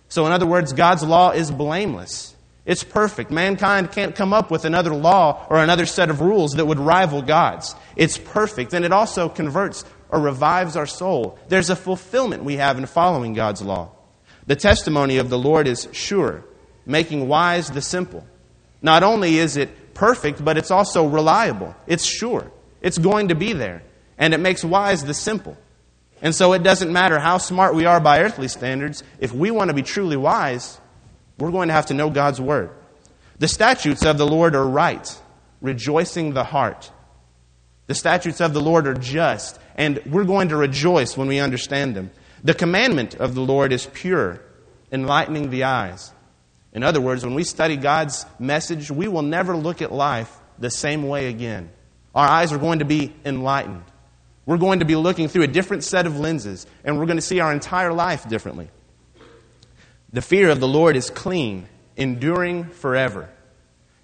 So, 0.10 0.28
in 0.28 0.32
other 0.32 0.46
words, 0.46 0.74
God's 0.74 1.04
law 1.04 1.32
is 1.32 1.50
blameless. 1.50 2.29
It's 2.70 2.84
perfect. 2.84 3.32
Mankind 3.32 3.92
can't 3.92 4.16
come 4.16 4.32
up 4.32 4.52
with 4.52 4.64
another 4.64 4.94
law 4.94 5.44
or 5.50 5.58
another 5.58 5.88
set 5.88 6.12
of 6.12 6.22
rules 6.22 6.52
that 6.52 6.68
would 6.68 6.78
rival 6.78 7.24
God's. 7.24 7.76
It's 7.96 8.20
perfect. 8.20 8.76
And 8.76 8.86
it 8.86 8.92
also 8.92 9.28
converts 9.28 9.84
or 10.10 10.20
revives 10.20 10.76
our 10.76 10.86
soul. 10.86 11.40
There's 11.48 11.72
a 11.72 11.76
fulfillment 11.76 12.44
we 12.44 12.58
have 12.58 12.78
in 12.78 12.86
following 12.86 13.34
God's 13.34 13.64
law. 13.64 13.90
The 14.46 14.56
testimony 14.56 15.18
of 15.18 15.32
the 15.32 15.38
Lord 15.40 15.68
is 15.68 15.88
sure, 15.94 16.46
making 16.86 17.28
wise 17.28 17.72
the 17.72 17.82
simple. 17.82 18.24
Not 18.84 19.02
only 19.02 19.40
is 19.40 19.58
it 19.58 19.96
perfect, 19.96 20.46
but 20.46 20.56
it's 20.56 20.70
also 20.70 21.08
reliable. 21.08 21.76
It's 21.88 22.06
sure. 22.06 22.52
It's 22.82 23.00
going 23.00 23.30
to 23.30 23.36
be 23.36 23.54
there. 23.54 23.82
And 24.16 24.32
it 24.32 24.40
makes 24.40 24.64
wise 24.64 25.04
the 25.04 25.16
simple. 25.16 25.58
And 26.22 26.36
so 26.36 26.54
it 26.54 26.62
doesn't 26.62 26.94
matter 26.94 27.18
how 27.18 27.40
smart 27.40 27.74
we 27.74 27.86
are 27.86 28.00
by 28.00 28.20
earthly 28.20 28.48
standards, 28.48 29.04
if 29.20 29.34
we 29.34 29.50
want 29.50 29.70
to 29.70 29.74
be 29.74 29.82
truly 29.82 30.18
wise, 30.18 30.80
we're 31.40 31.52
going 31.52 31.70
to 31.70 31.74
have 31.74 31.88
to 31.88 31.94
know 31.94 32.10
God's 32.10 32.40
word. 32.40 32.72
The 33.40 33.48
statutes 33.48 34.06
of 34.06 34.18
the 34.18 34.28
Lord 34.28 34.56
are 34.56 34.68
right, 34.68 35.18
rejoicing 35.62 36.34
the 36.34 36.44
heart. 36.44 36.92
The 37.88 37.96
statutes 37.96 38.42
of 38.42 38.54
the 38.54 38.62
Lord 38.62 38.86
are 38.86 38.94
just, 38.94 39.60
and 39.76 40.00
we're 40.06 40.26
going 40.26 40.50
to 40.50 40.58
rejoice 40.58 41.18
when 41.18 41.28
we 41.28 41.40
understand 41.40 41.96
them. 41.96 42.12
The 42.44 42.54
commandment 42.54 43.16
of 43.16 43.34
the 43.36 43.42
Lord 43.42 43.74
is 43.74 43.86
pure, 43.86 44.42
enlightening 44.92 45.50
the 45.50 45.64
eyes. 45.64 46.12
In 46.74 46.84
other 46.84 47.02
words, 47.02 47.26
when 47.26 47.34
we 47.34 47.44
study 47.44 47.78
God's 47.78 48.26
message, 48.38 48.92
we 48.92 49.08
will 49.08 49.24
never 49.24 49.58
look 49.58 49.82
at 49.82 49.92
life 49.92 50.38
the 50.60 50.70
same 50.70 51.08
way 51.08 51.28
again. 51.28 51.72
Our 52.14 52.28
eyes 52.28 52.52
are 52.52 52.58
going 52.58 52.80
to 52.80 52.86
be 52.86 53.14
enlightened. 53.26 53.84
We're 54.46 54.58
going 54.58 54.80
to 54.80 54.86
be 54.86 54.96
looking 54.96 55.28
through 55.28 55.44
a 55.44 55.48
different 55.48 55.84
set 55.84 56.06
of 56.06 56.20
lenses, 56.20 56.66
and 56.84 56.98
we're 56.98 57.06
going 57.06 57.18
to 57.18 57.22
see 57.22 57.40
our 57.40 57.54
entire 57.54 57.94
life 57.94 58.28
differently. 58.28 58.70
The 60.12 60.22
fear 60.24 60.50
of 60.50 60.60
the 60.60 60.68
Lord 60.68 60.96
is 60.96 61.12
clean, 61.12 61.68
enduring 61.96 62.66
forever. 62.66 63.30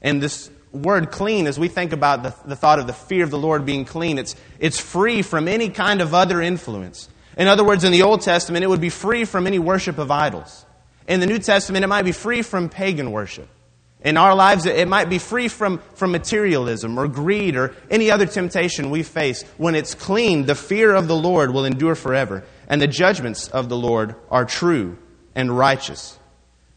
And 0.01 0.21
this 0.21 0.51
word 0.71 1.09
clean, 1.09 1.47
as 1.47 1.57
we 1.57 1.67
think 1.67 1.93
about 1.93 2.21
the, 2.21 2.35
the 2.45 2.55
thought 2.55 2.77
of 2.77 2.85
the 2.85 2.93
fear 2.93 3.23
of 3.23 3.31
the 3.31 3.39
Lord 3.39 3.65
being 3.65 3.85
clean, 3.85 4.19
it's, 4.19 4.35
it's 4.59 4.79
free 4.79 5.23
from 5.23 5.47
any 5.47 5.69
kind 5.69 6.01
of 6.01 6.13
other 6.13 6.41
influence. 6.41 7.09
In 7.37 7.47
other 7.47 7.63
words, 7.63 7.83
in 7.83 7.91
the 7.91 8.03
Old 8.03 8.21
Testament, 8.21 8.63
it 8.63 8.67
would 8.67 8.81
be 8.81 8.89
free 8.89 9.25
from 9.25 9.47
any 9.47 9.57
worship 9.57 9.97
of 9.97 10.11
idols. 10.11 10.65
In 11.07 11.21
the 11.21 11.25
New 11.25 11.39
Testament, 11.39 11.83
it 11.83 11.87
might 11.87 12.05
be 12.05 12.11
free 12.11 12.43
from 12.43 12.69
pagan 12.69 13.11
worship. 13.11 13.47
In 14.03 14.17
our 14.17 14.35
lives, 14.35 14.67
it 14.67 14.87
might 14.87 15.09
be 15.09 15.17
free 15.17 15.47
from, 15.47 15.79
from 15.95 16.11
materialism 16.11 16.99
or 16.99 17.07
greed 17.07 17.55
or 17.55 17.75
any 17.89 18.11
other 18.11 18.27
temptation 18.27 18.91
we 18.91 19.01
face. 19.01 19.41
When 19.57 19.73
it's 19.73 19.95
clean, 19.95 20.45
the 20.45 20.53
fear 20.53 20.93
of 20.93 21.07
the 21.07 21.15
Lord 21.15 21.51
will 21.51 21.65
endure 21.65 21.95
forever, 21.95 22.43
and 22.69 22.79
the 22.79 22.87
judgments 22.87 23.47
of 23.47 23.69
the 23.69 23.77
Lord 23.77 24.15
are 24.29 24.45
true 24.45 24.99
and 25.35 25.55
righteous. 25.55 26.17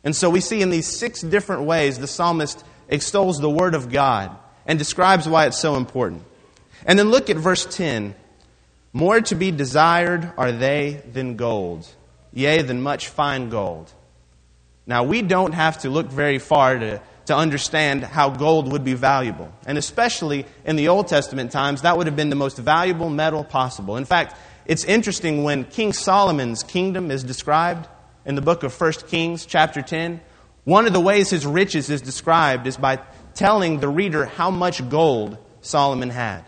And 0.04 0.14
so 0.14 0.28
we 0.30 0.40
see 0.40 0.60
in 0.60 0.70
these 0.70 0.86
six 0.86 1.20
different 1.20 1.62
ways 1.62 1.98
the 1.98 2.06
psalmist 2.06 2.64
extols 2.88 3.40
the 3.40 3.50
Word 3.50 3.74
of 3.74 3.90
God 3.90 4.36
and 4.66 4.78
describes 4.78 5.28
why 5.28 5.46
it's 5.46 5.58
so 5.58 5.76
important. 5.76 6.22
And 6.84 6.98
then 6.98 7.10
look 7.10 7.30
at 7.30 7.36
verse 7.36 7.66
10. 7.66 8.14
More 8.92 9.20
to 9.20 9.34
be 9.34 9.50
desired 9.50 10.32
are 10.36 10.52
they 10.52 11.02
than 11.12 11.36
gold, 11.36 11.86
yea, 12.32 12.62
than 12.62 12.80
much 12.80 13.08
fine 13.08 13.48
gold. 13.50 13.92
Now, 14.86 15.04
we 15.04 15.20
don't 15.20 15.52
have 15.52 15.80
to 15.80 15.90
look 15.90 16.06
very 16.06 16.38
far 16.38 16.78
to, 16.78 17.02
to 17.26 17.36
understand 17.36 18.04
how 18.04 18.30
gold 18.30 18.72
would 18.72 18.84
be 18.84 18.94
valuable. 18.94 19.52
And 19.66 19.76
especially 19.76 20.46
in 20.64 20.76
the 20.76 20.88
Old 20.88 21.08
Testament 21.08 21.52
times, 21.52 21.82
that 21.82 21.98
would 21.98 22.06
have 22.06 22.16
been 22.16 22.30
the 22.30 22.36
most 22.36 22.56
valuable 22.56 23.10
metal 23.10 23.44
possible. 23.44 23.98
In 23.98 24.06
fact, 24.06 24.36
it's 24.64 24.84
interesting 24.84 25.44
when 25.44 25.64
King 25.64 25.92
Solomon's 25.92 26.62
kingdom 26.62 27.10
is 27.10 27.22
described 27.22 27.86
in 28.28 28.34
the 28.34 28.42
book 28.42 28.62
of 28.62 28.78
1 28.78 28.92
Kings, 29.08 29.46
chapter 29.46 29.80
10. 29.80 30.20
One 30.64 30.86
of 30.86 30.92
the 30.92 31.00
ways 31.00 31.30
his 31.30 31.46
riches 31.46 31.88
is 31.88 32.02
described 32.02 32.66
is 32.66 32.76
by 32.76 33.00
telling 33.34 33.80
the 33.80 33.88
reader 33.88 34.26
how 34.26 34.50
much 34.50 34.86
gold 34.90 35.38
Solomon 35.62 36.10
had. 36.10 36.44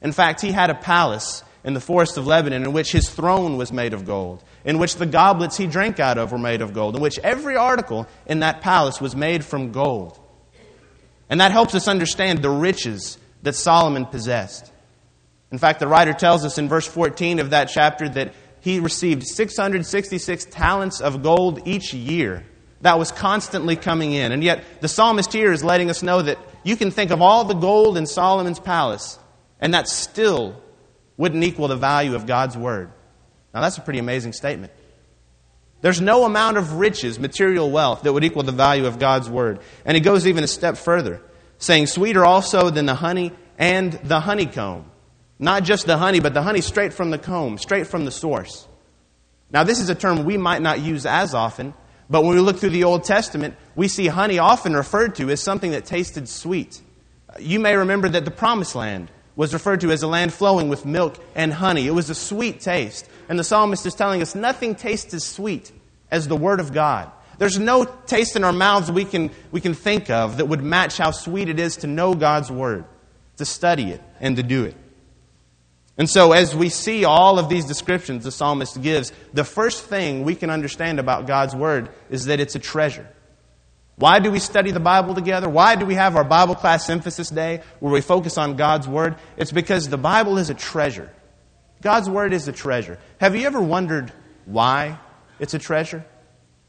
In 0.00 0.12
fact, 0.12 0.40
he 0.40 0.52
had 0.52 0.70
a 0.70 0.76
palace 0.76 1.42
in 1.64 1.74
the 1.74 1.80
forest 1.80 2.16
of 2.16 2.26
Lebanon 2.28 2.62
in 2.62 2.72
which 2.72 2.92
his 2.92 3.10
throne 3.10 3.56
was 3.56 3.72
made 3.72 3.94
of 3.94 4.06
gold, 4.06 4.44
in 4.64 4.78
which 4.78 4.94
the 4.94 5.06
goblets 5.06 5.56
he 5.56 5.66
drank 5.66 5.98
out 5.98 6.18
of 6.18 6.30
were 6.30 6.38
made 6.38 6.62
of 6.62 6.72
gold, 6.72 6.94
in 6.94 7.02
which 7.02 7.18
every 7.18 7.56
article 7.56 8.06
in 8.26 8.40
that 8.40 8.60
palace 8.60 9.00
was 9.00 9.16
made 9.16 9.44
from 9.44 9.72
gold. 9.72 10.16
And 11.28 11.40
that 11.40 11.50
helps 11.50 11.74
us 11.74 11.88
understand 11.88 12.42
the 12.42 12.50
riches 12.50 13.18
that 13.42 13.56
Solomon 13.56 14.06
possessed. 14.06 14.70
In 15.50 15.58
fact, 15.58 15.80
the 15.80 15.88
writer 15.88 16.12
tells 16.12 16.44
us 16.44 16.58
in 16.58 16.68
verse 16.68 16.86
14 16.86 17.40
of 17.40 17.50
that 17.50 17.66
chapter 17.66 18.08
that 18.10 18.34
he 18.64 18.80
received 18.80 19.26
666 19.26 20.46
talents 20.46 21.02
of 21.02 21.22
gold 21.22 21.60
each 21.68 21.92
year. 21.92 22.46
That 22.80 22.98
was 22.98 23.12
constantly 23.12 23.76
coming 23.76 24.12
in. 24.12 24.32
And 24.32 24.42
yet, 24.42 24.64
the 24.80 24.88
psalmist 24.88 25.34
here 25.34 25.52
is 25.52 25.62
letting 25.62 25.90
us 25.90 26.02
know 26.02 26.22
that 26.22 26.38
you 26.62 26.74
can 26.74 26.90
think 26.90 27.10
of 27.10 27.20
all 27.20 27.44
the 27.44 27.52
gold 27.52 27.98
in 27.98 28.06
Solomon's 28.06 28.58
palace, 28.58 29.18
and 29.60 29.74
that 29.74 29.86
still 29.86 30.62
wouldn't 31.18 31.44
equal 31.44 31.68
the 31.68 31.76
value 31.76 32.14
of 32.14 32.24
God's 32.24 32.56
word. 32.56 32.90
Now, 33.52 33.60
that's 33.60 33.76
a 33.76 33.82
pretty 33.82 33.98
amazing 33.98 34.32
statement. 34.32 34.72
There's 35.82 36.00
no 36.00 36.24
amount 36.24 36.56
of 36.56 36.76
riches, 36.76 37.18
material 37.18 37.70
wealth, 37.70 38.04
that 38.04 38.14
would 38.14 38.24
equal 38.24 38.44
the 38.44 38.52
value 38.52 38.86
of 38.86 38.98
God's 38.98 39.28
word. 39.28 39.60
And 39.84 39.94
he 39.94 40.00
goes 40.00 40.26
even 40.26 40.42
a 40.42 40.48
step 40.48 40.78
further, 40.78 41.20
saying, 41.58 41.88
Sweeter 41.88 42.24
also 42.24 42.70
than 42.70 42.86
the 42.86 42.94
honey 42.94 43.32
and 43.58 43.92
the 43.92 44.20
honeycomb. 44.20 44.90
Not 45.38 45.64
just 45.64 45.86
the 45.86 45.96
honey, 45.96 46.20
but 46.20 46.34
the 46.34 46.42
honey 46.42 46.60
straight 46.60 46.92
from 46.92 47.10
the 47.10 47.18
comb, 47.18 47.58
straight 47.58 47.86
from 47.86 48.04
the 48.04 48.10
source. 48.10 48.68
Now, 49.50 49.64
this 49.64 49.80
is 49.80 49.88
a 49.88 49.94
term 49.94 50.24
we 50.24 50.36
might 50.36 50.62
not 50.62 50.80
use 50.80 51.06
as 51.06 51.34
often, 51.34 51.74
but 52.08 52.22
when 52.22 52.34
we 52.34 52.40
look 52.40 52.58
through 52.58 52.70
the 52.70 52.84
Old 52.84 53.04
Testament, 53.04 53.56
we 53.74 53.88
see 53.88 54.06
honey 54.06 54.38
often 54.38 54.74
referred 54.74 55.14
to 55.16 55.30
as 55.30 55.40
something 55.40 55.72
that 55.72 55.84
tasted 55.84 56.28
sweet. 56.28 56.80
You 57.38 57.60
may 57.60 57.76
remember 57.76 58.08
that 58.08 58.24
the 58.24 58.30
Promised 58.30 58.74
Land 58.74 59.10
was 59.36 59.52
referred 59.52 59.80
to 59.80 59.90
as 59.90 60.02
a 60.02 60.06
land 60.06 60.32
flowing 60.32 60.68
with 60.68 60.86
milk 60.86 61.18
and 61.34 61.52
honey. 61.52 61.86
It 61.86 61.92
was 61.92 62.10
a 62.10 62.14
sweet 62.14 62.60
taste. 62.60 63.08
And 63.28 63.38
the 63.38 63.44
psalmist 63.44 63.84
is 63.86 63.94
telling 63.94 64.22
us 64.22 64.34
nothing 64.34 64.74
tastes 64.74 65.12
as 65.14 65.24
sweet 65.24 65.72
as 66.10 66.28
the 66.28 66.36
Word 66.36 66.60
of 66.60 66.72
God. 66.72 67.10
There's 67.38 67.58
no 67.58 67.84
taste 67.84 68.36
in 68.36 68.44
our 68.44 68.52
mouths 68.52 68.92
we 68.92 69.04
can, 69.04 69.30
we 69.50 69.60
can 69.60 69.74
think 69.74 70.08
of 70.08 70.36
that 70.36 70.46
would 70.46 70.62
match 70.62 70.98
how 70.98 71.10
sweet 71.10 71.48
it 71.48 71.58
is 71.58 71.78
to 71.78 71.88
know 71.88 72.14
God's 72.14 72.50
Word, 72.50 72.84
to 73.38 73.44
study 73.44 73.90
it, 73.90 74.00
and 74.20 74.36
to 74.36 74.44
do 74.44 74.64
it. 74.64 74.76
And 75.96 76.10
so, 76.10 76.32
as 76.32 76.56
we 76.56 76.70
see 76.70 77.04
all 77.04 77.38
of 77.38 77.48
these 77.48 77.66
descriptions 77.66 78.24
the 78.24 78.32
psalmist 78.32 78.82
gives, 78.82 79.12
the 79.32 79.44
first 79.44 79.84
thing 79.84 80.24
we 80.24 80.34
can 80.34 80.50
understand 80.50 80.98
about 80.98 81.26
God's 81.26 81.54
Word 81.54 81.88
is 82.10 82.26
that 82.26 82.40
it's 82.40 82.56
a 82.56 82.58
treasure. 82.58 83.08
Why 83.96 84.18
do 84.18 84.32
we 84.32 84.40
study 84.40 84.72
the 84.72 84.80
Bible 84.80 85.14
together? 85.14 85.48
Why 85.48 85.76
do 85.76 85.86
we 85.86 85.94
have 85.94 86.16
our 86.16 86.24
Bible 86.24 86.56
class 86.56 86.90
emphasis 86.90 87.30
day 87.30 87.62
where 87.78 87.92
we 87.92 88.00
focus 88.00 88.36
on 88.38 88.56
God's 88.56 88.88
Word? 88.88 89.16
It's 89.36 89.52
because 89.52 89.88
the 89.88 89.96
Bible 89.96 90.38
is 90.38 90.50
a 90.50 90.54
treasure. 90.54 91.12
God's 91.80 92.10
Word 92.10 92.32
is 92.32 92.48
a 92.48 92.52
treasure. 92.52 92.98
Have 93.18 93.36
you 93.36 93.46
ever 93.46 93.60
wondered 93.60 94.12
why 94.46 94.98
it's 95.38 95.54
a 95.54 95.60
treasure? 95.60 96.04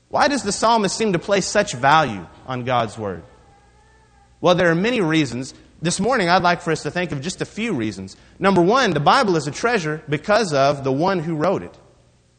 Why 0.10 0.27
does 0.27 0.44
the 0.44 0.51
psalmist 0.51 0.96
seem 0.96 1.13
to 1.13 1.20
place 1.20 1.48
such 1.48 1.74
value 1.74 2.27
on 2.46 2.63
God's 2.63 2.96
Word? 2.96 3.24
Well, 4.39 4.53
there 4.53 4.70
are 4.70 4.75
many 4.75 5.01
reasons, 5.01 5.55
this 5.85 5.99
morning, 5.99 6.29
I'd 6.29 6.41
like 6.41 6.61
for 6.61 6.71
us 6.71 6.83
to 6.83 6.91
think 6.91 7.11
of 7.11 7.21
just 7.21 7.41
a 7.41 7.45
few 7.45 7.73
reasons. 7.73 8.17
Number 8.39 8.61
one, 8.61 8.91
the 8.91 8.99
Bible 8.99 9.35
is 9.35 9.47
a 9.47 9.51
treasure 9.51 10.01
because 10.09 10.51
of 10.51 10.83
the 10.83 10.91
one 10.91 11.19
who 11.19 11.35
wrote 11.35 11.61
it. 11.61 11.77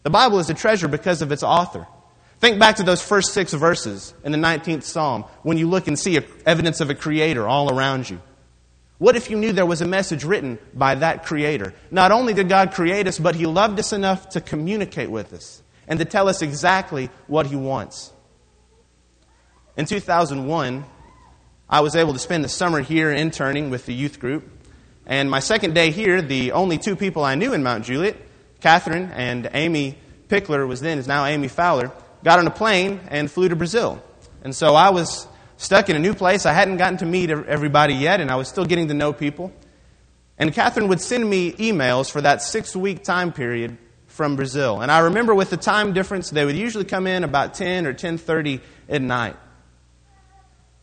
The 0.02 0.10
Bible 0.10 0.38
is 0.40 0.50
a 0.50 0.54
treasure 0.54 0.88
because 0.88 1.22
of 1.22 1.32
its 1.32 1.42
author. 1.42 1.86
Think 2.40 2.58
back 2.58 2.76
to 2.76 2.82
those 2.82 3.00
first 3.00 3.32
six 3.32 3.52
verses 3.54 4.12
in 4.24 4.32
the 4.32 4.38
19th 4.38 4.82
Psalm 4.82 5.22
when 5.42 5.56
you 5.56 5.68
look 5.68 5.86
and 5.86 5.98
see 5.98 6.18
evidence 6.44 6.80
of 6.80 6.90
a 6.90 6.94
creator 6.94 7.46
all 7.46 7.72
around 7.72 8.10
you. 8.10 8.20
What 8.98 9.16
if 9.16 9.30
you 9.30 9.36
knew 9.36 9.52
there 9.52 9.64
was 9.64 9.80
a 9.80 9.86
message 9.86 10.24
written 10.24 10.58
by 10.74 10.96
that 10.96 11.24
creator? 11.24 11.72
Not 11.90 12.12
only 12.12 12.34
did 12.34 12.48
God 12.48 12.72
create 12.72 13.06
us, 13.06 13.18
but 13.18 13.34
He 13.34 13.46
loved 13.46 13.78
us 13.78 13.92
enough 13.92 14.30
to 14.30 14.40
communicate 14.40 15.10
with 15.10 15.32
us 15.32 15.62
and 15.86 15.98
to 15.98 16.04
tell 16.04 16.28
us 16.28 16.42
exactly 16.42 17.10
what 17.26 17.46
He 17.46 17.56
wants. 17.56 18.12
In 19.76 19.84
2001, 19.84 20.84
I 21.68 21.80
was 21.80 21.96
able 21.96 22.12
to 22.12 22.18
spend 22.20 22.44
the 22.44 22.48
summer 22.48 22.80
here 22.80 23.10
interning 23.10 23.70
with 23.70 23.86
the 23.86 23.94
youth 23.94 24.20
group. 24.20 24.48
And 25.04 25.28
my 25.28 25.40
second 25.40 25.74
day 25.74 25.90
here, 25.90 26.22
the 26.22 26.52
only 26.52 26.78
two 26.78 26.94
people 26.94 27.24
I 27.24 27.34
knew 27.34 27.52
in 27.52 27.64
Mount 27.64 27.84
Juliet, 27.84 28.16
Catherine 28.60 29.10
and 29.12 29.50
Amy 29.52 29.98
Pickler, 30.28 30.66
was 30.66 30.80
then, 30.80 30.98
is 30.98 31.08
now 31.08 31.24
Amy 31.24 31.48
Fowler, 31.48 31.90
got 32.22 32.38
on 32.38 32.46
a 32.46 32.52
plane 32.52 33.00
and 33.08 33.28
flew 33.28 33.48
to 33.48 33.56
Brazil. 33.56 34.00
And 34.44 34.54
so 34.54 34.76
I 34.76 34.90
was 34.90 35.26
stuck 35.56 35.88
in 35.88 35.96
a 35.96 35.98
new 35.98 36.14
place. 36.14 36.46
I 36.46 36.52
hadn't 36.52 36.76
gotten 36.76 36.98
to 36.98 37.06
meet 37.06 37.30
everybody 37.30 37.94
yet, 37.94 38.20
and 38.20 38.30
I 38.30 38.36
was 38.36 38.48
still 38.48 38.64
getting 38.64 38.86
to 38.88 38.94
know 38.94 39.12
people. 39.12 39.52
And 40.38 40.52
Catherine 40.52 40.86
would 40.88 41.00
send 41.00 41.28
me 41.28 41.52
emails 41.52 42.10
for 42.10 42.20
that 42.20 42.42
six 42.42 42.76
week 42.76 43.02
time 43.02 43.32
period 43.32 43.76
from 44.06 44.36
Brazil. 44.36 44.82
And 44.82 44.92
I 44.92 45.00
remember 45.00 45.34
with 45.34 45.50
the 45.50 45.56
time 45.56 45.92
difference, 45.94 46.30
they 46.30 46.44
would 46.44 46.56
usually 46.56 46.84
come 46.84 47.08
in 47.08 47.24
about 47.24 47.54
10 47.54 47.86
or 47.86 47.92
10.30 47.92 48.60
at 48.88 49.02
night. 49.02 49.36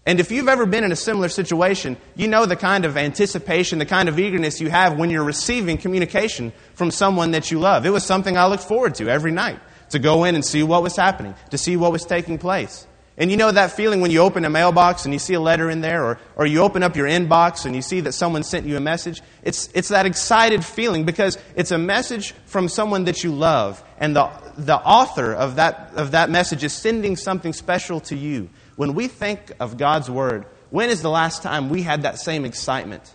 And 0.06 0.20
if 0.20 0.32
you've 0.32 0.50
ever 0.50 0.66
been 0.66 0.84
in 0.84 0.92
a 0.92 0.98
similar 0.98 1.30
situation, 1.30 1.96
you 2.16 2.28
know 2.28 2.46
the 2.46 2.58
kind 2.58 2.84
of 2.84 2.98
anticipation, 2.98 3.80
the 3.80 3.86
kind 3.86 4.10
of 4.10 4.20
eagerness 4.20 4.60
you 4.60 4.70
have 4.70 4.98
when 4.98 5.10
you're 5.10 5.24
receiving 5.24 5.78
communication 5.78 6.52
from 6.74 6.92
someone 6.92 7.32
that 7.32 7.52
you 7.52 7.60
love. 7.60 7.86
It 7.86 7.92
was 7.92 8.06
something 8.06 8.38
I 8.38 8.48
looked 8.48 8.64
forward 8.64 8.96
to 8.96 9.08
every 9.08 9.32
night 9.32 9.60
to 9.92 10.00
go 10.00 10.26
in 10.26 10.36
and 10.36 10.44
see 10.44 10.62
what 10.62 10.84
was 10.84 10.98
happening, 10.98 11.36
to 11.52 11.58
see 11.58 11.78
what 11.78 11.94
was 11.94 12.04
taking 12.04 12.38
place. 12.38 12.86
And 13.16 13.30
you 13.30 13.38
know 13.38 13.52
that 13.52 13.72
feeling 13.74 14.02
when 14.02 14.10
you 14.10 14.22
open 14.22 14.44
a 14.44 14.50
mailbox 14.50 15.06
and 15.06 15.14
you 15.14 15.20
see 15.20 15.36
a 15.36 15.40
letter 15.40 15.70
in 15.70 15.82
there, 15.82 16.04
or, 16.04 16.20
or 16.36 16.46
you 16.48 16.62
open 16.62 16.82
up 16.82 16.96
your 16.96 17.08
inbox 17.08 17.66
and 17.66 17.76
you 17.76 17.84
see 17.84 18.02
that 18.02 18.14
someone 18.14 18.44
sent 18.44 18.66
you 18.66 18.76
a 18.76 18.82
message? 18.82 19.22
It's, 19.44 19.70
it's 19.76 19.90
that 19.90 20.08
excited 20.08 20.66
feeling 20.66 21.06
because 21.06 21.38
it's 21.56 21.70
a 21.72 21.78
message 21.78 22.34
from 22.46 22.68
someone 22.68 23.06
that 23.06 23.24
you 23.24 23.32
love, 23.32 23.84
and 24.00 24.16
the, 24.16 24.32
the 24.58 24.76
author 24.76 25.32
of 25.32 25.58
that, 25.58 25.92
of 25.96 26.12
that 26.12 26.32
message 26.32 26.64
is 26.64 26.74
sending 26.74 27.16
something 27.16 27.54
special 27.54 28.00
to 28.02 28.16
you. 28.16 28.50
When 28.76 28.94
we 28.94 29.08
think 29.08 29.52
of 29.60 29.78
God's 29.78 30.10
Word, 30.10 30.46
when 30.70 30.90
is 30.90 31.02
the 31.02 31.10
last 31.10 31.44
time 31.44 31.70
we 31.70 31.84
had 31.84 32.04
that 32.04 32.20
same 32.20 32.46
excitement 32.46 33.14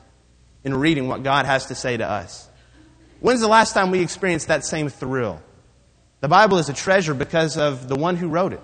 in 0.65 0.75
reading 0.75 1.09
what 1.09 1.23
God 1.23 1.47
has 1.47 1.67
to 1.67 1.75
say 1.75 1.97
to 1.97 2.09
us? 2.09 2.49
When's 3.21 3.41
the 3.41 3.49
last 3.49 3.73
time 3.73 3.91
we 3.91 4.01
experienced 4.01 4.49
that 4.49 4.65
same 4.65 4.89
thrill? 4.89 5.43
The 6.21 6.29
Bible 6.29 6.59
is 6.59 6.69
a 6.69 6.73
treasure 6.73 7.15
because 7.15 7.57
of 7.57 7.89
the 7.89 7.97
one 7.97 8.17
who 8.17 8.29
wrote 8.29 8.53
it. 8.53 8.61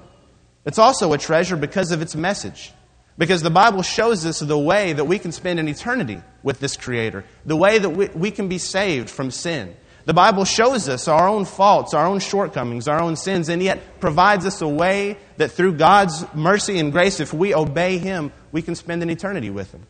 It's 0.65 0.79
also 0.79 1.13
a 1.13 1.19
treasure 1.19 1.57
because 1.57 1.91
of 1.91 2.03
its 2.03 2.15
message. 2.15 2.73
Because 3.17 3.43
the 3.43 3.51
Bible 3.51 3.83
shows 3.83 4.27
us 4.27 4.41
the 4.41 4.59
way 4.59 4.93
that 4.93 5.05
we 5.05 5.19
can 5.19 5.31
spend 5.31 5.61
an 5.61 5.69
eternity 5.69 6.21
with 6.43 6.59
this 6.59 6.77
Creator, 6.77 7.25
the 7.47 7.57
way 7.57 7.79
that 7.79 7.91
we, 7.91 8.09
we 8.09 8.31
can 8.31 8.49
be 8.49 8.59
saved 8.59 9.09
from 9.09 9.31
sin, 9.31 9.77
the 10.05 10.15
Bible 10.15 10.45
shows 10.45 10.89
us 10.89 11.09
our 11.09 11.27
own 11.27 11.47
faults, 11.47 11.95
our 11.95 12.07
own 12.07 12.21
shortcomings, 12.21 12.89
our 12.89 13.01
own 13.01 13.17
sins, 13.17 13.49
and 13.49 13.63
yet 13.63 14.01
provides 14.01 14.45
us 14.45 14.61
a 14.61 14.69
way 14.69 15.17
that 15.39 15.53
through 15.53 15.75
God's 15.75 16.25
mercy 16.35 16.79
and 16.79 16.93
grace, 16.93 17.21
if 17.21 17.33
we 17.33 17.55
obey 17.55 17.99
Him, 17.99 18.33
we 18.53 18.61
can 18.61 18.75
spend 18.75 19.03
an 19.03 19.09
eternity 19.09 19.49
with 19.49 19.73
Him. 19.73 19.87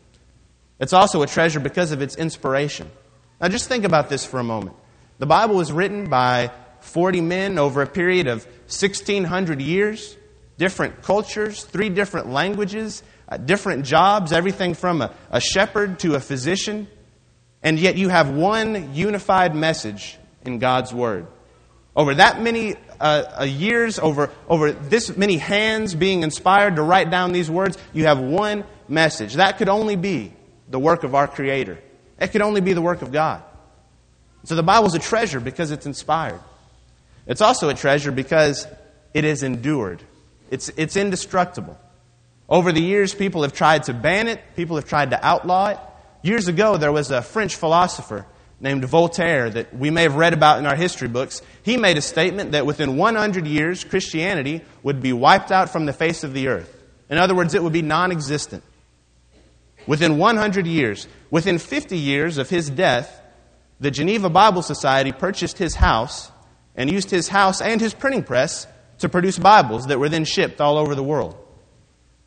It's 0.79 0.93
also 0.93 1.21
a 1.21 1.27
treasure 1.27 1.59
because 1.59 1.91
of 1.91 2.01
its 2.01 2.15
inspiration. 2.15 2.89
Now, 3.41 3.49
just 3.49 3.67
think 3.67 3.83
about 3.83 4.09
this 4.09 4.25
for 4.25 4.39
a 4.39 4.43
moment. 4.43 4.77
The 5.19 5.25
Bible 5.25 5.55
was 5.55 5.71
written 5.71 6.09
by 6.09 6.51
40 6.79 7.21
men 7.21 7.59
over 7.59 7.81
a 7.81 7.87
period 7.87 8.27
of 8.27 8.45
1,600 8.45 9.61
years, 9.61 10.15
different 10.57 11.01
cultures, 11.01 11.63
three 11.63 11.89
different 11.89 12.29
languages, 12.29 13.03
uh, 13.27 13.37
different 13.37 13.85
jobs, 13.85 14.31
everything 14.31 14.73
from 14.75 15.01
a, 15.01 15.13
a 15.31 15.41
shepherd 15.41 15.99
to 15.99 16.15
a 16.15 16.19
physician 16.19 16.87
and 17.65 17.79
yet 17.79 17.97
you 17.97 18.09
have 18.09 18.29
one 18.29 18.93
unified 18.93 19.55
message 19.55 20.19
in 20.45 20.59
God's 20.59 20.93
Word. 20.93 21.25
Over 21.95 22.13
that 22.13 22.39
many 22.39 22.75
uh, 22.99 23.23
uh, 23.39 23.43
years, 23.43 23.97
over, 23.97 24.29
over 24.47 24.71
this 24.71 25.17
many 25.17 25.37
hands 25.37 25.95
being 25.95 26.21
inspired 26.21 26.75
to 26.75 26.83
write 26.83 27.09
down 27.09 27.31
these 27.31 27.49
words, 27.49 27.79
you 27.91 28.05
have 28.05 28.19
one 28.19 28.65
message. 28.87 29.33
That 29.33 29.57
could 29.57 29.67
only 29.67 29.95
be 29.95 30.31
the 30.69 30.77
work 30.77 31.03
of 31.03 31.15
our 31.15 31.27
Creator. 31.27 31.79
It 32.19 32.27
could 32.27 32.43
only 32.43 32.61
be 32.61 32.73
the 32.73 32.83
work 32.83 33.01
of 33.01 33.11
God. 33.11 33.41
So 34.43 34.53
the 34.53 34.63
Bible 34.63 34.85
is 34.85 34.93
a 34.93 34.99
treasure 34.99 35.39
because 35.39 35.71
it's 35.71 35.87
inspired. 35.87 36.41
It's 37.25 37.41
also 37.41 37.69
a 37.69 37.73
treasure 37.73 38.11
because 38.11 38.67
it 39.15 39.25
is 39.25 39.41
endured. 39.41 40.03
It's, 40.51 40.69
it's 40.77 40.95
indestructible. 40.95 41.79
Over 42.47 42.71
the 42.71 42.81
years, 42.81 43.15
people 43.15 43.41
have 43.41 43.53
tried 43.53 43.85
to 43.85 43.93
ban 43.93 44.27
it, 44.27 44.39
people 44.55 44.75
have 44.75 44.85
tried 44.85 45.09
to 45.09 45.25
outlaw 45.25 45.69
it. 45.69 45.79
Years 46.25 46.47
ago, 46.47 46.75
there 46.75 46.91
was 46.91 47.11
a 47.11 47.21
French 47.21 47.55
philosopher 47.55 48.25
named 48.59 48.83
Voltaire 48.85 49.47
that 49.47 49.75
we 49.75 49.91
may 49.91 50.01
have 50.01 50.15
read 50.15 50.33
about 50.33 50.57
in 50.57 50.65
our 50.65 50.75
history 50.75 51.07
books. 51.07 51.39
He 51.61 51.77
made 51.77 51.97
a 51.97 52.01
statement 52.01 52.53
that 52.53 52.65
within 52.65 52.97
100 52.97 53.45
years, 53.45 53.83
Christianity 53.83 54.63
would 54.81 55.03
be 55.03 55.13
wiped 55.13 55.51
out 55.51 55.69
from 55.69 55.85
the 55.85 55.93
face 55.93 56.23
of 56.23 56.33
the 56.33 56.47
earth. 56.47 56.83
In 57.11 57.19
other 57.19 57.35
words, 57.35 57.53
it 57.53 57.61
would 57.61 57.73
be 57.73 57.83
non 57.83 58.11
existent. 58.11 58.63
Within 59.85 60.17
100 60.17 60.65
years, 60.65 61.07
within 61.29 61.59
50 61.59 61.95
years 61.95 62.39
of 62.39 62.49
his 62.49 62.71
death, 62.71 63.21
the 63.79 63.91
Geneva 63.91 64.27
Bible 64.27 64.63
Society 64.63 65.11
purchased 65.11 65.59
his 65.59 65.75
house 65.75 66.31
and 66.75 66.89
used 66.89 67.11
his 67.11 67.27
house 67.27 67.61
and 67.61 67.79
his 67.79 67.93
printing 67.93 68.23
press 68.23 68.65
to 68.97 69.09
produce 69.09 69.37
Bibles 69.37 69.85
that 69.89 69.99
were 69.99 70.09
then 70.09 70.25
shipped 70.25 70.59
all 70.59 70.79
over 70.79 70.95
the 70.95 71.03
world. 71.03 71.37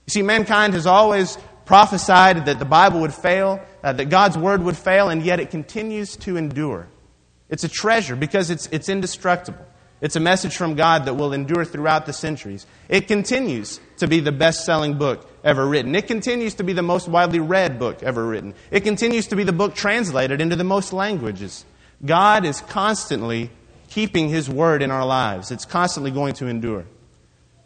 You 0.07 0.13
see, 0.13 0.23
mankind 0.23 0.75
has 0.75 0.87
always 0.87 1.37
prophesied 1.69 2.47
that 2.47 2.59
the 2.59 2.65
Bible 2.65 3.03
would 3.03 3.13
fail, 3.13 3.61
uh, 3.85 3.93
that 3.93 4.07
God's 4.07 4.39
Word 4.39 4.63
would 4.63 4.77
fail, 4.77 5.11
and 5.11 5.23
yet 5.23 5.39
it 5.39 5.51
continues 5.51 6.17
to 6.17 6.39
endure. 6.39 6.89
It's 7.51 7.63
a 7.63 7.69
treasure 7.69 8.17
because 8.17 8.49
it's, 8.49 8.69
it's 8.73 8.89
indestructible. 8.89 9.67
It's 10.01 10.17
a 10.17 10.21
message 10.21 10.57
from 10.57 10.77
God 10.77 11.05
that 11.05 11.15
will 11.15 11.35
endure 11.35 11.67
throughout 11.67 12.07
the 12.07 12.15
centuries. 12.15 12.65
It 12.89 13.07
continues 13.07 13.81
to 13.99 14.09
be 14.09 14.21
the 14.21 14.33
best 14.33 14.65
selling 14.65 14.97
book 14.97 15.31
ever 15.45 15.67
written. 15.67 15.95
It 15.95 16.07
continues 16.07 16.55
to 16.55 16.65
be 16.65 16.73
the 16.73 16.81
most 16.81 17.07
widely 17.07 17.39
read 17.39 17.79
book 17.79 18.03
ever 18.03 18.27
written. 18.27 18.55
It 18.71 18.81
continues 18.81 19.27
to 19.27 19.37
be 19.37 19.45
the 19.45 19.53
book 19.53 19.75
translated 19.75 20.41
into 20.41 20.57
the 20.57 20.65
most 20.65 20.95
languages. 20.95 21.67
God 22.03 22.47
is 22.47 22.63
constantly 22.63 23.51
keeping 23.91 24.31
His 24.31 24.49
word 24.49 24.81
in 24.81 24.91
our 24.91 25.05
lives, 25.05 25.51
it's 25.51 25.67
constantly 25.67 26.13
going 26.13 26.33
to 26.35 26.47
endure. 26.47 26.87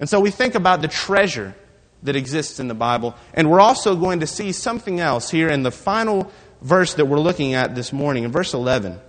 And 0.01 0.09
so 0.09 0.19
we 0.19 0.33
think 0.33 0.57
about 0.57 0.83
the 0.83 0.89
treasure 0.89 1.55
that 2.03 2.17
exists 2.17 2.59
in 2.59 2.69
the 2.69 2.75
Bible, 2.75 3.15
and 3.35 3.51
we're 3.51 3.61
also 3.61 3.97
going 3.97 4.21
to 4.21 4.27
see 4.27 4.53
something 4.53 5.01
else 5.01 5.31
here 5.31 5.49
in 5.49 5.63
the 5.63 5.71
final 5.71 6.31
verse 6.61 6.95
that 6.95 7.07
we're 7.07 7.21
looking 7.21 7.55
at 7.55 7.75
this 7.75 7.93
morning, 7.93 8.25
in 8.25 8.33
verse 8.33 8.55
11. 8.55 9.01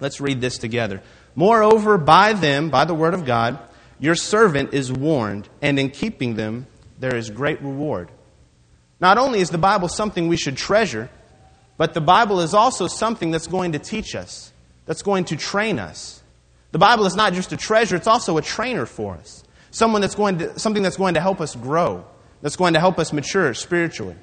Let's 0.00 0.20
read 0.20 0.40
this 0.40 0.58
together. 0.58 1.02
Moreover, 1.34 1.96
by 1.98 2.32
them, 2.32 2.70
by 2.70 2.84
the 2.84 2.94
word 2.94 3.14
of 3.14 3.24
God, 3.24 3.58
your 3.98 4.14
servant 4.14 4.74
is 4.74 4.92
warned, 4.92 5.48
and 5.60 5.78
in 5.78 5.90
keeping 5.90 6.34
them 6.34 6.66
there 6.98 7.16
is 7.16 7.30
great 7.30 7.60
reward. 7.62 8.10
Not 9.00 9.18
only 9.18 9.40
is 9.40 9.50
the 9.50 9.58
Bible 9.58 9.88
something 9.88 10.28
we 10.28 10.36
should 10.36 10.56
treasure, 10.56 11.10
but 11.76 11.94
the 11.94 12.00
Bible 12.00 12.40
is 12.40 12.54
also 12.54 12.86
something 12.86 13.30
that's 13.30 13.46
going 13.46 13.72
to 13.72 13.78
teach 13.78 14.14
us, 14.14 14.52
that's 14.86 15.02
going 15.02 15.24
to 15.26 15.36
train 15.36 15.78
us. 15.78 16.22
The 16.72 16.78
Bible 16.78 17.06
is 17.06 17.16
not 17.16 17.32
just 17.32 17.52
a 17.52 17.56
treasure, 17.56 17.96
it's 17.96 18.06
also 18.06 18.38
a 18.38 18.42
trainer 18.42 18.86
for 18.86 19.14
us. 19.14 19.44
Someone 19.72 20.00
that's 20.00 20.14
going 20.14 20.38
to, 20.38 20.58
something 20.58 20.82
that's 20.82 20.96
going 20.96 21.14
to 21.14 21.20
help 21.20 21.40
us 21.40 21.56
grow, 21.56 22.04
that's 22.40 22.56
going 22.56 22.74
to 22.74 22.80
help 22.80 22.98
us 22.98 23.12
mature 23.12 23.52
spiritually. 23.54 24.16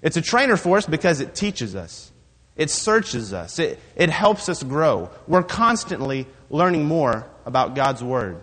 It's 0.00 0.16
a 0.16 0.22
trainer 0.22 0.56
for 0.56 0.78
us 0.78 0.86
because 0.86 1.20
it 1.20 1.34
teaches 1.34 1.74
us. 1.74 2.10
It 2.56 2.70
searches 2.70 3.32
us. 3.32 3.58
It, 3.58 3.80
it 3.96 4.10
helps 4.10 4.48
us 4.48 4.62
grow. 4.62 5.10
We're 5.26 5.42
constantly 5.42 6.26
learning 6.50 6.84
more 6.84 7.26
about 7.44 7.74
God's 7.74 8.02
Word. 8.02 8.40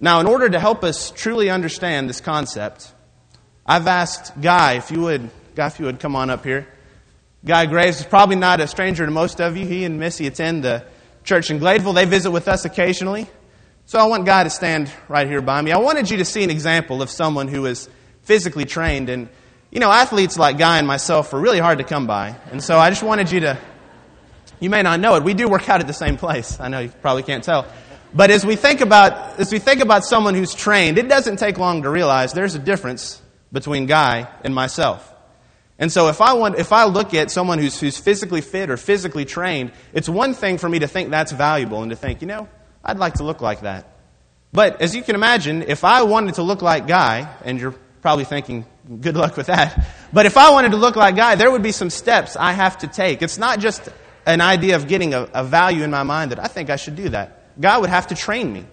Now, 0.00 0.20
in 0.20 0.26
order 0.26 0.48
to 0.48 0.58
help 0.58 0.82
us 0.82 1.10
truly 1.10 1.50
understand 1.50 2.08
this 2.08 2.22
concept, 2.22 2.90
I've 3.66 3.86
asked 3.86 4.40
Guy, 4.40 4.74
if 4.74 4.90
you 4.90 5.02
would, 5.02 5.30
Guy, 5.54 5.66
if 5.66 5.78
you 5.78 5.84
would 5.84 6.00
come 6.00 6.16
on 6.16 6.30
up 6.30 6.42
here. 6.42 6.66
Guy 7.44 7.66
Graves 7.66 8.00
is 8.00 8.06
probably 8.06 8.36
not 8.36 8.60
a 8.60 8.66
stranger 8.66 9.04
to 9.04 9.12
most 9.12 9.40
of 9.40 9.56
you. 9.56 9.66
He 9.66 9.84
and 9.84 9.98
Missy 9.98 10.26
attend 10.26 10.64
the 10.64 10.84
church 11.22 11.50
in 11.50 11.58
Gladeville. 11.58 11.94
They 11.94 12.06
visit 12.06 12.30
with 12.30 12.48
us 12.48 12.64
occasionally. 12.64 13.28
So 13.90 13.98
I 13.98 14.04
want 14.04 14.24
Guy 14.24 14.44
to 14.44 14.50
stand 14.50 14.88
right 15.08 15.26
here 15.26 15.42
by 15.42 15.60
me. 15.60 15.72
I 15.72 15.78
wanted 15.78 16.08
you 16.08 16.18
to 16.18 16.24
see 16.24 16.44
an 16.44 16.50
example 16.50 17.02
of 17.02 17.10
someone 17.10 17.48
who 17.48 17.66
is 17.66 17.88
physically 18.22 18.64
trained 18.64 19.08
and 19.08 19.28
you 19.72 19.80
know, 19.80 19.90
athletes 19.90 20.38
like 20.38 20.58
Guy 20.58 20.78
and 20.78 20.86
myself 20.86 21.34
are 21.34 21.40
really 21.40 21.58
hard 21.58 21.78
to 21.78 21.84
come 21.84 22.06
by. 22.06 22.36
And 22.52 22.62
so 22.62 22.78
I 22.78 22.90
just 22.90 23.02
wanted 23.02 23.32
you 23.32 23.40
to, 23.40 23.58
you 24.60 24.70
may 24.70 24.82
not 24.82 25.00
know 25.00 25.16
it, 25.16 25.24
we 25.24 25.34
do 25.34 25.48
work 25.48 25.68
out 25.68 25.80
at 25.80 25.88
the 25.88 25.92
same 25.92 26.16
place. 26.16 26.60
I 26.60 26.68
know 26.68 26.78
you 26.78 26.88
probably 27.02 27.24
can't 27.24 27.42
tell. 27.42 27.66
But 28.14 28.30
as 28.30 28.46
we 28.46 28.54
think 28.54 28.80
about, 28.80 29.40
as 29.40 29.50
we 29.50 29.58
think 29.58 29.80
about 29.80 30.04
someone 30.04 30.36
who's 30.36 30.54
trained, 30.54 30.96
it 30.96 31.08
doesn't 31.08 31.38
take 31.38 31.58
long 31.58 31.82
to 31.82 31.90
realize 31.90 32.32
there's 32.32 32.54
a 32.54 32.60
difference 32.60 33.20
between 33.52 33.86
Guy 33.86 34.28
and 34.44 34.54
myself. 34.54 35.12
And 35.80 35.90
so 35.90 36.06
if 36.06 36.20
I 36.20 36.34
want, 36.34 36.60
if 36.60 36.72
I 36.72 36.84
look 36.84 37.12
at 37.12 37.32
someone 37.32 37.58
who's, 37.58 37.80
who's 37.80 37.98
physically 37.98 38.40
fit 38.40 38.70
or 38.70 38.76
physically 38.76 39.24
trained, 39.24 39.72
it's 39.92 40.08
one 40.08 40.32
thing 40.32 40.58
for 40.58 40.68
me 40.68 40.78
to 40.78 40.86
think 40.86 41.10
that's 41.10 41.32
valuable 41.32 41.82
and 41.82 41.90
to 41.90 41.96
think, 41.96 42.20
you 42.20 42.28
know, 42.28 42.48
I'd 42.84 42.98
like 42.98 43.14
to 43.14 43.24
look 43.24 43.40
like 43.40 43.60
that. 43.62 43.86
But 44.52 44.80
as 44.80 44.94
you 44.94 45.02
can 45.02 45.14
imagine, 45.14 45.62
if 45.62 45.84
I 45.84 46.02
wanted 46.02 46.34
to 46.36 46.42
look 46.42 46.62
like 46.62 46.86
Guy, 46.86 47.32
and 47.44 47.60
you're 47.60 47.74
probably 48.02 48.24
thinking, 48.24 48.66
good 49.00 49.16
luck 49.16 49.36
with 49.36 49.46
that. 49.46 49.86
But 50.12 50.26
if 50.26 50.36
I 50.36 50.50
wanted 50.50 50.72
to 50.72 50.76
look 50.76 50.96
like 50.96 51.14
Guy, 51.16 51.36
there 51.36 51.50
would 51.50 51.62
be 51.62 51.72
some 51.72 51.90
steps 51.90 52.36
I 52.36 52.52
have 52.52 52.78
to 52.78 52.88
take. 52.88 53.22
It's 53.22 53.38
not 53.38 53.60
just 53.60 53.88
an 54.26 54.40
idea 54.40 54.76
of 54.76 54.88
getting 54.88 55.14
a, 55.14 55.28
a 55.32 55.44
value 55.44 55.84
in 55.84 55.90
my 55.90 56.02
mind 56.02 56.32
that 56.32 56.40
I 56.40 56.46
think 56.46 56.70
I 56.70 56.76
should 56.76 56.96
do 56.96 57.10
that. 57.10 57.60
God 57.60 57.82
would 57.82 57.90
have 57.90 58.08
to 58.08 58.14
train 58.14 58.52
me. 58.52 58.66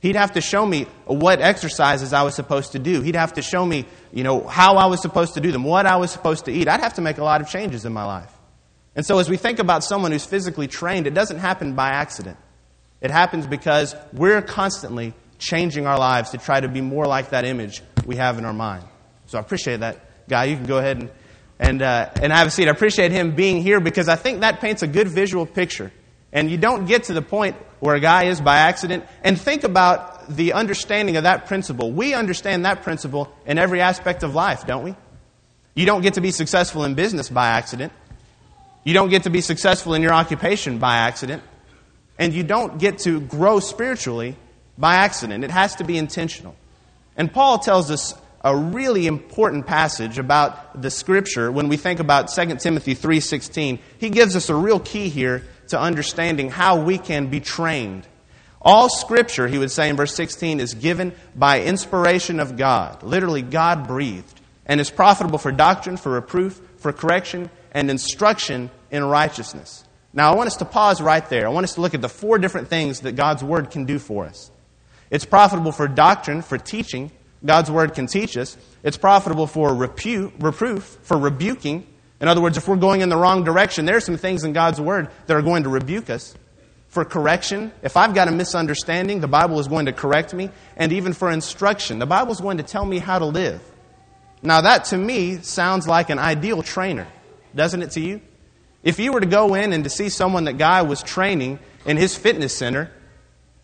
He'd 0.00 0.16
have 0.16 0.32
to 0.32 0.40
show 0.40 0.66
me 0.66 0.86
what 1.04 1.40
exercises 1.40 2.12
I 2.12 2.24
was 2.24 2.34
supposed 2.34 2.72
to 2.72 2.80
do. 2.80 3.02
He'd 3.02 3.14
have 3.14 3.34
to 3.34 3.42
show 3.42 3.64
me, 3.64 3.86
you 4.12 4.24
know, 4.24 4.46
how 4.46 4.76
I 4.76 4.86
was 4.86 5.00
supposed 5.00 5.34
to 5.34 5.40
do 5.40 5.52
them, 5.52 5.62
what 5.62 5.86
I 5.86 5.96
was 5.96 6.10
supposed 6.10 6.46
to 6.46 6.52
eat. 6.52 6.66
I'd 6.66 6.80
have 6.80 6.94
to 6.94 7.00
make 7.02 7.18
a 7.18 7.24
lot 7.24 7.40
of 7.40 7.48
changes 7.48 7.84
in 7.84 7.92
my 7.92 8.04
life. 8.04 8.32
And 8.96 9.06
so 9.06 9.20
as 9.20 9.30
we 9.30 9.36
think 9.36 9.60
about 9.60 9.84
someone 9.84 10.10
who's 10.10 10.26
physically 10.26 10.66
trained, 10.66 11.06
it 11.06 11.14
doesn't 11.14 11.38
happen 11.38 11.74
by 11.74 11.90
accident. 11.90 12.36
It 13.02 13.10
happens 13.10 13.46
because 13.46 13.94
we're 14.12 14.40
constantly 14.40 15.12
changing 15.38 15.86
our 15.86 15.98
lives 15.98 16.30
to 16.30 16.38
try 16.38 16.60
to 16.60 16.68
be 16.68 16.80
more 16.80 17.04
like 17.04 17.30
that 17.30 17.44
image 17.44 17.82
we 18.06 18.16
have 18.16 18.38
in 18.38 18.44
our 18.44 18.52
mind. 18.52 18.84
So 19.26 19.38
I 19.38 19.40
appreciate 19.40 19.80
that. 19.80 20.28
Guy, 20.28 20.44
you 20.44 20.56
can 20.56 20.66
go 20.66 20.78
ahead 20.78 20.98
and, 20.98 21.10
and, 21.58 21.82
uh, 21.82 22.10
and 22.22 22.32
have 22.32 22.46
a 22.46 22.50
seat. 22.50 22.68
I 22.68 22.70
appreciate 22.70 23.10
him 23.10 23.34
being 23.34 23.60
here 23.60 23.80
because 23.80 24.08
I 24.08 24.14
think 24.14 24.40
that 24.40 24.60
paints 24.60 24.82
a 24.82 24.86
good 24.86 25.08
visual 25.08 25.46
picture. 25.46 25.92
And 26.32 26.50
you 26.50 26.56
don't 26.56 26.86
get 26.86 27.04
to 27.04 27.12
the 27.12 27.22
point 27.22 27.56
where 27.80 27.96
a 27.96 28.00
guy 28.00 28.24
is 28.24 28.40
by 28.40 28.58
accident. 28.58 29.04
And 29.24 29.38
think 29.38 29.64
about 29.64 30.28
the 30.28 30.52
understanding 30.52 31.16
of 31.16 31.24
that 31.24 31.46
principle. 31.46 31.90
We 31.90 32.14
understand 32.14 32.64
that 32.64 32.84
principle 32.84 33.34
in 33.44 33.58
every 33.58 33.80
aspect 33.80 34.22
of 34.22 34.34
life, 34.34 34.64
don't 34.66 34.84
we? 34.84 34.94
You 35.74 35.86
don't 35.86 36.02
get 36.02 36.14
to 36.14 36.20
be 36.20 36.30
successful 36.30 36.84
in 36.84 36.94
business 36.94 37.28
by 37.28 37.48
accident. 37.48 37.92
You 38.84 38.94
don't 38.94 39.10
get 39.10 39.24
to 39.24 39.30
be 39.30 39.40
successful 39.40 39.94
in 39.94 40.02
your 40.02 40.12
occupation 40.12 40.78
by 40.78 40.98
accident. 40.98 41.42
And 42.18 42.32
you 42.32 42.42
don't 42.42 42.78
get 42.78 42.98
to 43.00 43.20
grow 43.20 43.60
spiritually 43.60 44.36
by 44.78 44.96
accident. 44.96 45.44
It 45.44 45.50
has 45.50 45.76
to 45.76 45.84
be 45.84 45.98
intentional. 45.98 46.54
And 47.16 47.32
Paul 47.32 47.58
tells 47.58 47.90
us 47.90 48.14
a 48.44 48.56
really 48.56 49.06
important 49.06 49.66
passage 49.66 50.18
about 50.18 50.80
the 50.80 50.90
scripture 50.90 51.50
when 51.52 51.68
we 51.68 51.76
think 51.76 52.00
about 52.00 52.30
2 52.30 52.60
Timothy 52.60 52.94
3:16. 52.94 53.78
He 53.98 54.10
gives 54.10 54.34
us 54.34 54.48
a 54.48 54.54
real 54.54 54.80
key 54.80 55.08
here 55.08 55.44
to 55.68 55.80
understanding 55.80 56.50
how 56.50 56.76
we 56.76 56.98
can 56.98 57.26
be 57.28 57.40
trained. 57.40 58.06
All 58.60 58.88
scripture, 58.88 59.48
he 59.48 59.58
would 59.58 59.70
say 59.70 59.88
in 59.88 59.96
verse 59.96 60.14
16, 60.14 60.60
is 60.60 60.74
given 60.74 61.12
by 61.34 61.62
inspiration 61.62 62.40
of 62.40 62.56
God, 62.56 63.02
literally 63.02 63.42
God 63.42 63.88
breathed, 63.88 64.40
and 64.66 64.80
is 64.80 64.90
profitable 64.90 65.38
for 65.38 65.50
doctrine, 65.50 65.96
for 65.96 66.12
reproof, 66.12 66.60
for 66.78 66.92
correction, 66.92 67.50
and 67.72 67.90
instruction 67.90 68.70
in 68.90 69.04
righteousness. 69.04 69.84
Now, 70.14 70.32
I 70.32 70.36
want 70.36 70.48
us 70.48 70.56
to 70.56 70.64
pause 70.64 71.00
right 71.00 71.26
there. 71.28 71.46
I 71.46 71.50
want 71.50 71.64
us 71.64 71.74
to 71.74 71.80
look 71.80 71.94
at 71.94 72.02
the 72.02 72.08
four 72.08 72.38
different 72.38 72.68
things 72.68 73.00
that 73.00 73.16
God's 73.16 73.42
Word 73.42 73.70
can 73.70 73.84
do 73.84 73.98
for 73.98 74.26
us. 74.26 74.50
It's 75.12 75.26
profitable 75.26 75.72
for 75.72 75.86
doctrine, 75.88 76.40
for 76.40 76.56
teaching. 76.56 77.12
God's 77.44 77.70
word 77.70 77.94
can 77.94 78.06
teach 78.06 78.36
us. 78.38 78.56
It's 78.82 78.96
profitable 78.96 79.46
for 79.46 79.70
repu- 79.70 80.32
reproof, 80.42 80.98
for 81.02 81.18
rebuking. 81.18 81.86
In 82.20 82.28
other 82.28 82.40
words, 82.40 82.56
if 82.56 82.66
we're 82.66 82.76
going 82.76 83.02
in 83.02 83.10
the 83.10 83.16
wrong 83.16 83.44
direction, 83.44 83.84
there 83.84 83.96
are 83.96 84.00
some 84.00 84.16
things 84.16 84.42
in 84.42 84.54
God's 84.54 84.80
word 84.80 85.10
that 85.26 85.36
are 85.36 85.42
going 85.42 85.64
to 85.64 85.68
rebuke 85.68 86.08
us. 86.08 86.34
For 86.88 87.04
correction, 87.04 87.72
if 87.82 87.96
I've 87.96 88.14
got 88.14 88.28
a 88.28 88.30
misunderstanding, 88.30 89.20
the 89.20 89.28
Bible 89.28 89.58
is 89.60 89.68
going 89.68 89.86
to 89.86 89.92
correct 89.92 90.32
me. 90.32 90.50
And 90.76 90.92
even 90.92 91.12
for 91.12 91.30
instruction, 91.30 91.98
the 91.98 92.06
Bible 92.06 92.32
is 92.32 92.40
going 92.40 92.58
to 92.58 92.62
tell 92.62 92.84
me 92.84 92.98
how 92.98 93.18
to 93.18 93.26
live. 93.26 93.60
Now, 94.42 94.62
that 94.62 94.86
to 94.86 94.96
me 94.96 95.38
sounds 95.38 95.86
like 95.86 96.08
an 96.08 96.18
ideal 96.18 96.62
trainer, 96.62 97.06
doesn't 97.54 97.82
it 97.82 97.92
to 97.92 98.00
you? 98.00 98.20
If 98.82 98.98
you 98.98 99.12
were 99.12 99.20
to 99.20 99.26
go 99.26 99.54
in 99.54 99.72
and 99.72 99.84
to 99.84 99.90
see 99.90 100.08
someone 100.08 100.44
that 100.44 100.58
guy 100.58 100.82
was 100.82 101.02
training 101.02 101.58
in 101.86 101.96
his 101.96 102.16
fitness 102.16 102.56
center, 102.56 102.90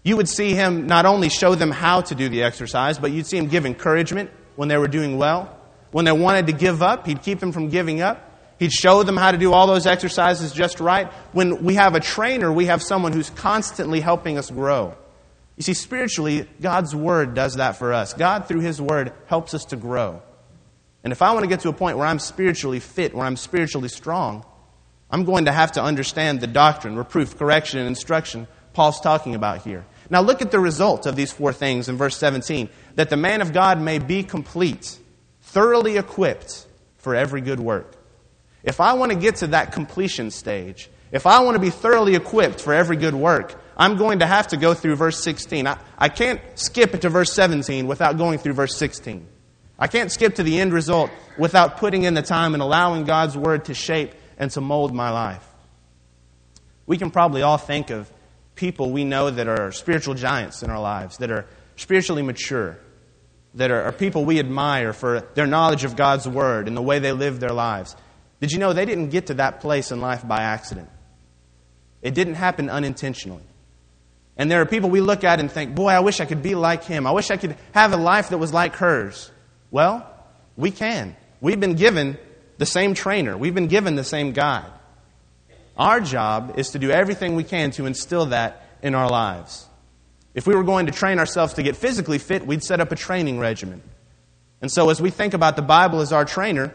you 0.04 0.16
would 0.16 0.28
see 0.28 0.54
him 0.54 0.86
not 0.86 1.06
only 1.06 1.28
show 1.28 1.54
them 1.54 1.70
how 1.70 2.00
to 2.02 2.14
do 2.14 2.28
the 2.28 2.42
exercise, 2.42 2.98
but 2.98 3.10
you'd 3.10 3.26
see 3.26 3.36
him 3.36 3.48
give 3.48 3.66
encouragement 3.66 4.30
when 4.56 4.68
they 4.68 4.76
were 4.76 4.88
doing 4.88 5.18
well. 5.18 5.54
When 5.90 6.04
they 6.04 6.12
wanted 6.12 6.46
to 6.46 6.52
give 6.52 6.82
up, 6.82 7.06
he'd 7.06 7.22
keep 7.22 7.40
them 7.40 7.52
from 7.52 7.68
giving 7.68 8.00
up. 8.00 8.24
He'd 8.58 8.72
show 8.72 9.02
them 9.02 9.16
how 9.16 9.30
to 9.30 9.38
do 9.38 9.52
all 9.52 9.66
those 9.66 9.86
exercises 9.86 10.52
just 10.52 10.80
right. 10.80 11.12
When 11.32 11.64
we 11.64 11.74
have 11.74 11.94
a 11.94 12.00
trainer, 12.00 12.52
we 12.52 12.66
have 12.66 12.82
someone 12.82 13.12
who's 13.12 13.30
constantly 13.30 14.00
helping 14.00 14.36
us 14.36 14.50
grow. 14.50 14.96
You 15.56 15.62
see, 15.62 15.74
spiritually, 15.74 16.48
God's 16.60 16.94
Word 16.94 17.34
does 17.34 17.54
that 17.54 17.76
for 17.76 17.92
us. 17.92 18.14
God, 18.14 18.46
through 18.46 18.60
His 18.60 18.80
Word, 18.80 19.12
helps 19.26 19.54
us 19.54 19.64
to 19.66 19.76
grow. 19.76 20.22
And 21.04 21.12
if 21.12 21.22
I 21.22 21.32
want 21.32 21.44
to 21.44 21.48
get 21.48 21.60
to 21.60 21.68
a 21.68 21.72
point 21.72 21.96
where 21.98 22.06
I'm 22.06 22.18
spiritually 22.18 22.80
fit, 22.80 23.14
where 23.14 23.26
I'm 23.26 23.36
spiritually 23.36 23.88
strong, 23.88 24.44
I'm 25.10 25.24
going 25.24 25.46
to 25.46 25.52
have 25.52 25.72
to 25.72 25.82
understand 25.82 26.40
the 26.40 26.46
doctrine, 26.46 26.96
reproof, 26.96 27.38
correction, 27.38 27.78
and 27.78 27.88
instruction 27.88 28.46
Paul's 28.72 29.00
talking 29.00 29.34
about 29.34 29.62
here. 29.62 29.84
Now 30.10 30.20
look 30.20 30.40
at 30.42 30.50
the 30.50 30.60
result 30.60 31.06
of 31.06 31.16
these 31.16 31.32
four 31.32 31.52
things 31.52 31.88
in 31.88 31.96
verse 31.96 32.16
17 32.16 32.68
that 32.94 33.10
the 33.10 33.16
man 33.16 33.40
of 33.40 33.52
God 33.52 33.80
may 33.80 33.98
be 33.98 34.22
complete, 34.22 34.98
thoroughly 35.42 35.96
equipped 35.96 36.66
for 36.98 37.14
every 37.14 37.40
good 37.40 37.60
work. 37.60 37.96
If 38.62 38.80
I 38.80 38.92
want 38.94 39.12
to 39.12 39.18
get 39.18 39.36
to 39.36 39.48
that 39.48 39.72
completion 39.72 40.30
stage, 40.30 40.90
if 41.10 41.26
I 41.26 41.40
want 41.40 41.54
to 41.54 41.60
be 41.60 41.70
thoroughly 41.70 42.14
equipped 42.14 42.60
for 42.60 42.74
every 42.74 42.96
good 42.96 43.14
work, 43.14 43.60
I'm 43.76 43.96
going 43.96 44.18
to 44.18 44.26
have 44.26 44.48
to 44.48 44.56
go 44.56 44.74
through 44.74 44.96
verse 44.96 45.22
16. 45.22 45.66
I, 45.66 45.78
I 45.96 46.08
can't 46.08 46.40
skip 46.54 46.94
it 46.94 47.02
to 47.02 47.08
verse 47.08 47.32
17 47.32 47.86
without 47.86 48.18
going 48.18 48.38
through 48.38 48.54
verse 48.54 48.76
16. 48.76 49.26
I 49.78 49.86
can't 49.86 50.10
skip 50.10 50.34
to 50.36 50.42
the 50.42 50.60
end 50.60 50.72
result 50.72 51.10
without 51.38 51.76
putting 51.78 52.02
in 52.02 52.14
the 52.14 52.22
time 52.22 52.54
and 52.54 52.62
allowing 52.62 53.04
God's 53.04 53.36
word 53.36 53.66
to 53.66 53.74
shape 53.74 54.14
and 54.38 54.50
to 54.52 54.60
mold 54.60 54.94
my 54.94 55.10
life. 55.10 55.46
We 56.86 56.96
can 56.96 57.10
probably 57.10 57.42
all 57.42 57.58
think 57.58 57.90
of 57.90 58.10
people 58.54 58.90
we 58.90 59.04
know 59.04 59.30
that 59.30 59.46
are 59.46 59.72
spiritual 59.72 60.14
giants 60.14 60.62
in 60.62 60.70
our 60.70 60.80
lives, 60.80 61.18
that 61.18 61.30
are 61.30 61.44
spiritually 61.76 62.22
mature, 62.22 62.78
that 63.54 63.70
are, 63.70 63.82
are 63.82 63.92
people 63.92 64.24
we 64.24 64.38
admire 64.38 64.92
for 64.92 65.20
their 65.34 65.46
knowledge 65.46 65.84
of 65.84 65.96
God's 65.96 66.26
Word 66.26 66.66
and 66.66 66.76
the 66.76 66.82
way 66.82 66.98
they 66.98 67.12
live 67.12 67.40
their 67.40 67.52
lives. 67.52 67.94
Did 68.40 68.52
you 68.52 68.58
know 68.58 68.72
they 68.72 68.86
didn't 68.86 69.10
get 69.10 69.26
to 69.26 69.34
that 69.34 69.60
place 69.60 69.90
in 69.90 70.00
life 70.00 70.26
by 70.26 70.38
accident? 70.38 70.88
It 72.00 72.14
didn't 72.14 72.34
happen 72.34 72.70
unintentionally. 72.70 73.42
And 74.36 74.48
there 74.48 74.60
are 74.60 74.66
people 74.66 74.88
we 74.88 75.00
look 75.00 75.24
at 75.24 75.40
and 75.40 75.50
think, 75.50 75.74
boy, 75.74 75.88
I 75.88 76.00
wish 76.00 76.20
I 76.20 76.24
could 76.24 76.42
be 76.42 76.54
like 76.54 76.84
him. 76.84 77.08
I 77.08 77.10
wish 77.10 77.30
I 77.32 77.36
could 77.36 77.56
have 77.72 77.92
a 77.92 77.96
life 77.96 78.28
that 78.28 78.38
was 78.38 78.52
like 78.54 78.76
hers. 78.76 79.30
Well, 79.72 80.08
we 80.56 80.70
can. 80.70 81.16
We've 81.40 81.58
been 81.58 81.74
given 81.74 82.16
the 82.58 82.66
same 82.66 82.94
trainer, 82.94 83.36
we've 83.36 83.54
been 83.54 83.68
given 83.68 83.96
the 83.96 84.04
same 84.04 84.32
guide. 84.32 84.70
Our 85.76 86.00
job 86.00 86.54
is 86.56 86.70
to 86.70 86.78
do 86.78 86.90
everything 86.90 87.36
we 87.36 87.44
can 87.44 87.70
to 87.72 87.86
instill 87.86 88.26
that 88.26 88.62
in 88.82 88.94
our 88.94 89.08
lives. 89.08 89.66
If 90.34 90.46
we 90.46 90.54
were 90.54 90.64
going 90.64 90.86
to 90.86 90.92
train 90.92 91.18
ourselves 91.18 91.54
to 91.54 91.62
get 91.62 91.76
physically 91.76 92.18
fit, 92.18 92.46
we'd 92.46 92.62
set 92.62 92.80
up 92.80 92.92
a 92.92 92.96
training 92.96 93.38
regimen. 93.38 93.82
And 94.60 94.70
so, 94.70 94.90
as 94.90 95.00
we 95.00 95.10
think 95.10 95.34
about 95.34 95.56
the 95.56 95.62
Bible 95.62 96.00
as 96.00 96.12
our 96.12 96.24
trainer, 96.24 96.74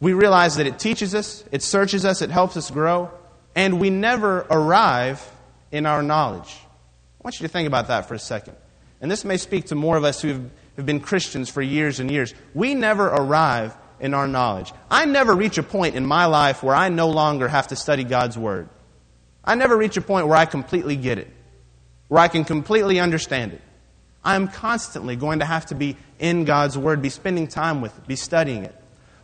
we 0.00 0.12
realize 0.12 0.56
that 0.56 0.66
it 0.66 0.78
teaches 0.78 1.14
us, 1.14 1.44
it 1.52 1.62
searches 1.62 2.04
us, 2.04 2.20
it 2.20 2.30
helps 2.30 2.56
us 2.56 2.70
grow, 2.70 3.10
and 3.54 3.80
we 3.80 3.90
never 3.90 4.40
arrive 4.50 5.24
in 5.70 5.86
our 5.86 6.02
knowledge. 6.02 6.58
I 7.20 7.24
want 7.24 7.40
you 7.40 7.46
to 7.46 7.52
think 7.52 7.66
about 7.66 7.88
that 7.88 8.06
for 8.06 8.14
a 8.14 8.18
second. 8.18 8.56
And 9.00 9.10
this 9.10 9.24
may 9.24 9.36
speak 9.36 9.66
to 9.66 9.74
more 9.74 9.96
of 9.96 10.04
us 10.04 10.20
who 10.20 10.48
have 10.76 10.86
been 10.86 11.00
Christians 11.00 11.48
for 11.48 11.62
years 11.62 12.00
and 12.00 12.10
years. 12.10 12.34
We 12.54 12.74
never 12.74 13.06
arrive 13.06 13.76
in 14.00 14.14
our 14.14 14.28
knowledge. 14.28 14.72
I 14.90 15.04
never 15.04 15.34
reach 15.34 15.58
a 15.58 15.62
point 15.62 15.94
in 15.96 16.06
my 16.06 16.26
life 16.26 16.62
where 16.62 16.74
I 16.74 16.88
no 16.88 17.08
longer 17.08 17.48
have 17.48 17.68
to 17.68 17.76
study 17.76 18.04
God's 18.04 18.36
Word. 18.36 18.68
I 19.44 19.54
never 19.54 19.76
reach 19.76 19.96
a 19.96 20.00
point 20.00 20.26
where 20.26 20.36
I 20.36 20.44
completely 20.44 20.96
get 20.96 21.18
it, 21.18 21.30
where 22.08 22.20
I 22.20 22.28
can 22.28 22.44
completely 22.44 23.00
understand 23.00 23.52
it. 23.52 23.62
I 24.24 24.34
am 24.34 24.48
constantly 24.48 25.14
going 25.14 25.38
to 25.38 25.44
have 25.44 25.66
to 25.66 25.74
be 25.74 25.96
in 26.18 26.44
God's 26.44 26.76
Word, 26.76 27.00
be 27.00 27.10
spending 27.10 27.46
time 27.46 27.80
with 27.80 27.96
it, 27.96 28.06
be 28.06 28.16
studying 28.16 28.64
it. 28.64 28.74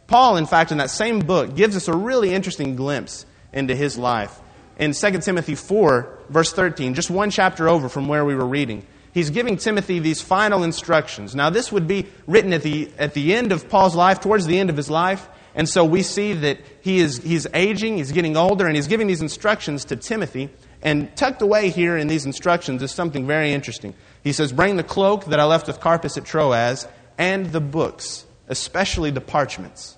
Paul, 0.07 0.37
in 0.37 0.47
fact, 0.47 0.73
in 0.73 0.79
that 0.79 0.91
same 0.91 1.21
book, 1.21 1.57
gives 1.57 1.77
us 1.77 1.89
a 1.89 1.95
really 1.95 2.33
interesting 2.33 2.77
glimpse 2.77 3.27
into 3.53 3.75
his 3.75 3.99
life. 3.99 4.39
In 4.79 4.93
2 4.93 5.19
Timothy 5.19 5.55
4, 5.55 6.19
verse 6.29 6.53
13, 6.53 6.95
just 6.95 7.11
one 7.11 7.31
chapter 7.31 7.69
over 7.69 7.89
from 7.89 8.09
where 8.09 8.25
we 8.25 8.35
were 8.35 8.47
reading, 8.47 8.87
he's 9.13 9.31
giving 9.31 9.57
Timothy 9.57 9.99
these 9.99 10.21
final 10.21 10.63
instructions. 10.63 11.35
Now, 11.35 11.51
this 11.51 11.71
would 11.71 11.87
be 11.87 12.07
written 12.27 12.53
at 12.53 12.63
the, 12.63 12.91
at 12.99 13.15
the 13.15 13.35
end 13.35 13.53
of 13.53 13.69
Paul's 13.69 13.95
life, 13.95 14.21
towards 14.21 14.47
the 14.47 14.59
end 14.59 14.71
of 14.71 14.77
his 14.77 14.91
life. 14.91 15.29
And 15.55 15.69
so 15.69 15.85
we 15.85 16.03
see 16.03 16.33
that 16.33 16.61
he 16.81 16.99
is, 16.99 17.19
he's 17.19 17.47
aging, 17.53 17.99
he's 17.99 18.13
getting 18.13 18.37
older, 18.37 18.67
and 18.67 18.75
he's 18.75 18.87
giving 18.87 19.07
these 19.07 19.21
instructions 19.21 19.85
to 19.87 19.97
Timothy. 19.97 20.51
And 20.83 21.15
tucked 21.17 21.43
away 21.43 21.71
here 21.71 21.97
in 21.97 22.09
these 22.09 22.27
instructions 22.27 22.83
is 22.83 22.91
something 22.91 23.27
very 23.27 23.53
interesting. 23.53 23.95
He 24.25 24.33
says, 24.33 24.53
Bring 24.53 24.77
the 24.77 24.83
cloak 24.83 25.27
that 25.27 25.39
I 25.39 25.45
left 25.45 25.67
with 25.67 25.79
Carpus 25.79 26.17
at 26.17 26.25
Troas 26.25 26.89
and 27.19 27.47
the 27.47 27.61
books, 27.61 28.25
especially 28.49 29.11
the 29.11 29.21
parchments. 29.21 29.97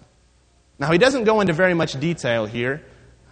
Now, 0.79 0.91
he 0.91 0.99
doesn't 0.99 1.25
go 1.25 1.41
into 1.41 1.53
very 1.53 1.75
much 1.75 1.99
detail 1.99 2.47
here. 2.47 2.83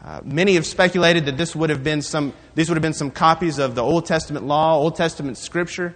Uh, 0.03 0.21
many 0.25 0.55
have 0.55 0.67
speculated 0.67 1.27
that 1.27 1.37
this 1.37 1.55
would 1.55 1.71
have 1.71 1.85
been 1.85 2.03
some, 2.03 2.33
these 2.57 2.69
would 2.69 2.75
have 2.75 2.83
been 2.83 2.93
some 2.93 3.11
copies 3.11 3.59
of 3.59 3.77
the 3.77 3.83
Old 3.83 4.05
Testament 4.05 4.45
law, 4.45 4.77
Old 4.77 4.97
Testament 4.97 5.39
scripture. 5.39 5.95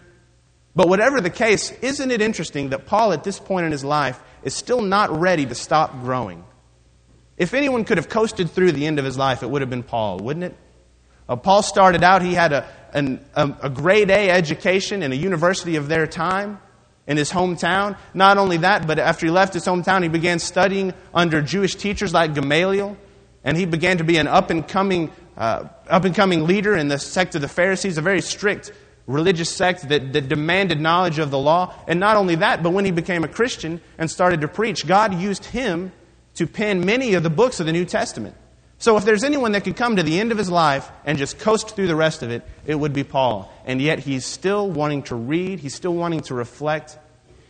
But 0.76 0.88
whatever 0.88 1.20
the 1.20 1.30
case, 1.30 1.72
isn't 1.82 2.10
it 2.12 2.20
interesting 2.20 2.68
that 2.68 2.86
Paul, 2.86 3.12
at 3.12 3.24
this 3.24 3.40
point 3.40 3.66
in 3.66 3.72
his 3.72 3.84
life, 3.84 4.22
is 4.44 4.54
still 4.54 4.80
not 4.80 5.10
ready 5.18 5.44
to 5.46 5.56
stop 5.56 6.00
growing? 6.02 6.44
If 7.36 7.52
anyone 7.52 7.84
could 7.84 7.96
have 7.96 8.08
coasted 8.08 8.48
through 8.48 8.72
the 8.72 8.86
end 8.86 9.00
of 9.00 9.04
his 9.04 9.18
life, 9.18 9.42
it 9.42 9.50
would 9.50 9.60
have 9.60 9.70
been 9.70 9.82
Paul, 9.82 10.18
wouldn't 10.18 10.44
it? 10.44 10.56
Uh, 11.28 11.34
Paul 11.34 11.62
started 11.62 12.04
out, 12.04 12.22
he 12.22 12.32
had 12.32 12.52
a, 12.52 12.68
an, 12.92 13.24
a, 13.34 13.52
a 13.64 13.70
grade 13.70 14.10
A 14.10 14.30
education 14.30 15.02
in 15.02 15.10
a 15.10 15.16
university 15.16 15.74
of 15.74 15.88
their 15.88 16.06
time 16.06 16.60
in 17.08 17.16
his 17.16 17.32
hometown. 17.32 17.98
Not 18.14 18.38
only 18.38 18.58
that, 18.58 18.86
but 18.86 19.00
after 19.00 19.26
he 19.26 19.32
left 19.32 19.52
his 19.52 19.64
hometown, 19.64 20.04
he 20.04 20.08
began 20.08 20.38
studying 20.38 20.94
under 21.12 21.42
Jewish 21.42 21.74
teachers 21.74 22.14
like 22.14 22.34
Gamaliel 22.34 22.96
and 23.46 23.56
he 23.56 23.64
began 23.64 23.98
to 23.98 24.04
be 24.04 24.18
an 24.18 24.26
up 24.26 24.50
and 24.50 24.66
coming, 24.66 25.12
uh, 25.36 25.68
up 25.88 26.04
and 26.04 26.16
coming 26.16 26.46
leader 26.46 26.76
in 26.76 26.88
the 26.88 26.98
sect 26.98 27.36
of 27.36 27.40
the 27.40 27.48
Pharisees, 27.48 27.96
a 27.96 28.02
very 28.02 28.20
strict 28.20 28.72
religious 29.06 29.48
sect 29.48 29.88
that, 29.88 30.12
that 30.14 30.28
demanded 30.28 30.80
knowledge 30.80 31.20
of 31.20 31.30
the 31.30 31.38
law. 31.38 31.72
And 31.86 32.00
not 32.00 32.16
only 32.16 32.34
that, 32.34 32.64
but 32.64 32.70
when 32.70 32.84
he 32.84 32.90
became 32.90 33.22
a 33.22 33.28
Christian 33.28 33.80
and 33.98 34.10
started 34.10 34.40
to 34.40 34.48
preach, 34.48 34.84
God 34.84 35.14
used 35.14 35.44
him 35.44 35.92
to 36.34 36.48
pen 36.48 36.84
many 36.84 37.14
of 37.14 37.22
the 37.22 37.30
books 37.30 37.60
of 37.60 37.66
the 37.66 37.72
New 37.72 37.84
Testament. 37.84 38.34
So 38.78 38.96
if 38.96 39.04
there's 39.04 39.22
anyone 39.22 39.52
that 39.52 39.62
could 39.62 39.76
come 39.76 39.94
to 39.94 40.02
the 40.02 40.18
end 40.18 40.32
of 40.32 40.38
his 40.38 40.50
life 40.50 40.90
and 41.04 41.16
just 41.16 41.38
coast 41.38 41.76
through 41.76 41.86
the 41.86 41.96
rest 41.96 42.24
of 42.24 42.32
it, 42.32 42.42
it 42.66 42.74
would 42.74 42.92
be 42.92 43.04
Paul. 43.04 43.50
And 43.64 43.80
yet 43.80 44.00
he's 44.00 44.24
still 44.24 44.68
wanting 44.68 45.04
to 45.04 45.14
read, 45.14 45.60
he's 45.60 45.74
still 45.74 45.94
wanting 45.94 46.22
to 46.22 46.34
reflect, 46.34 46.98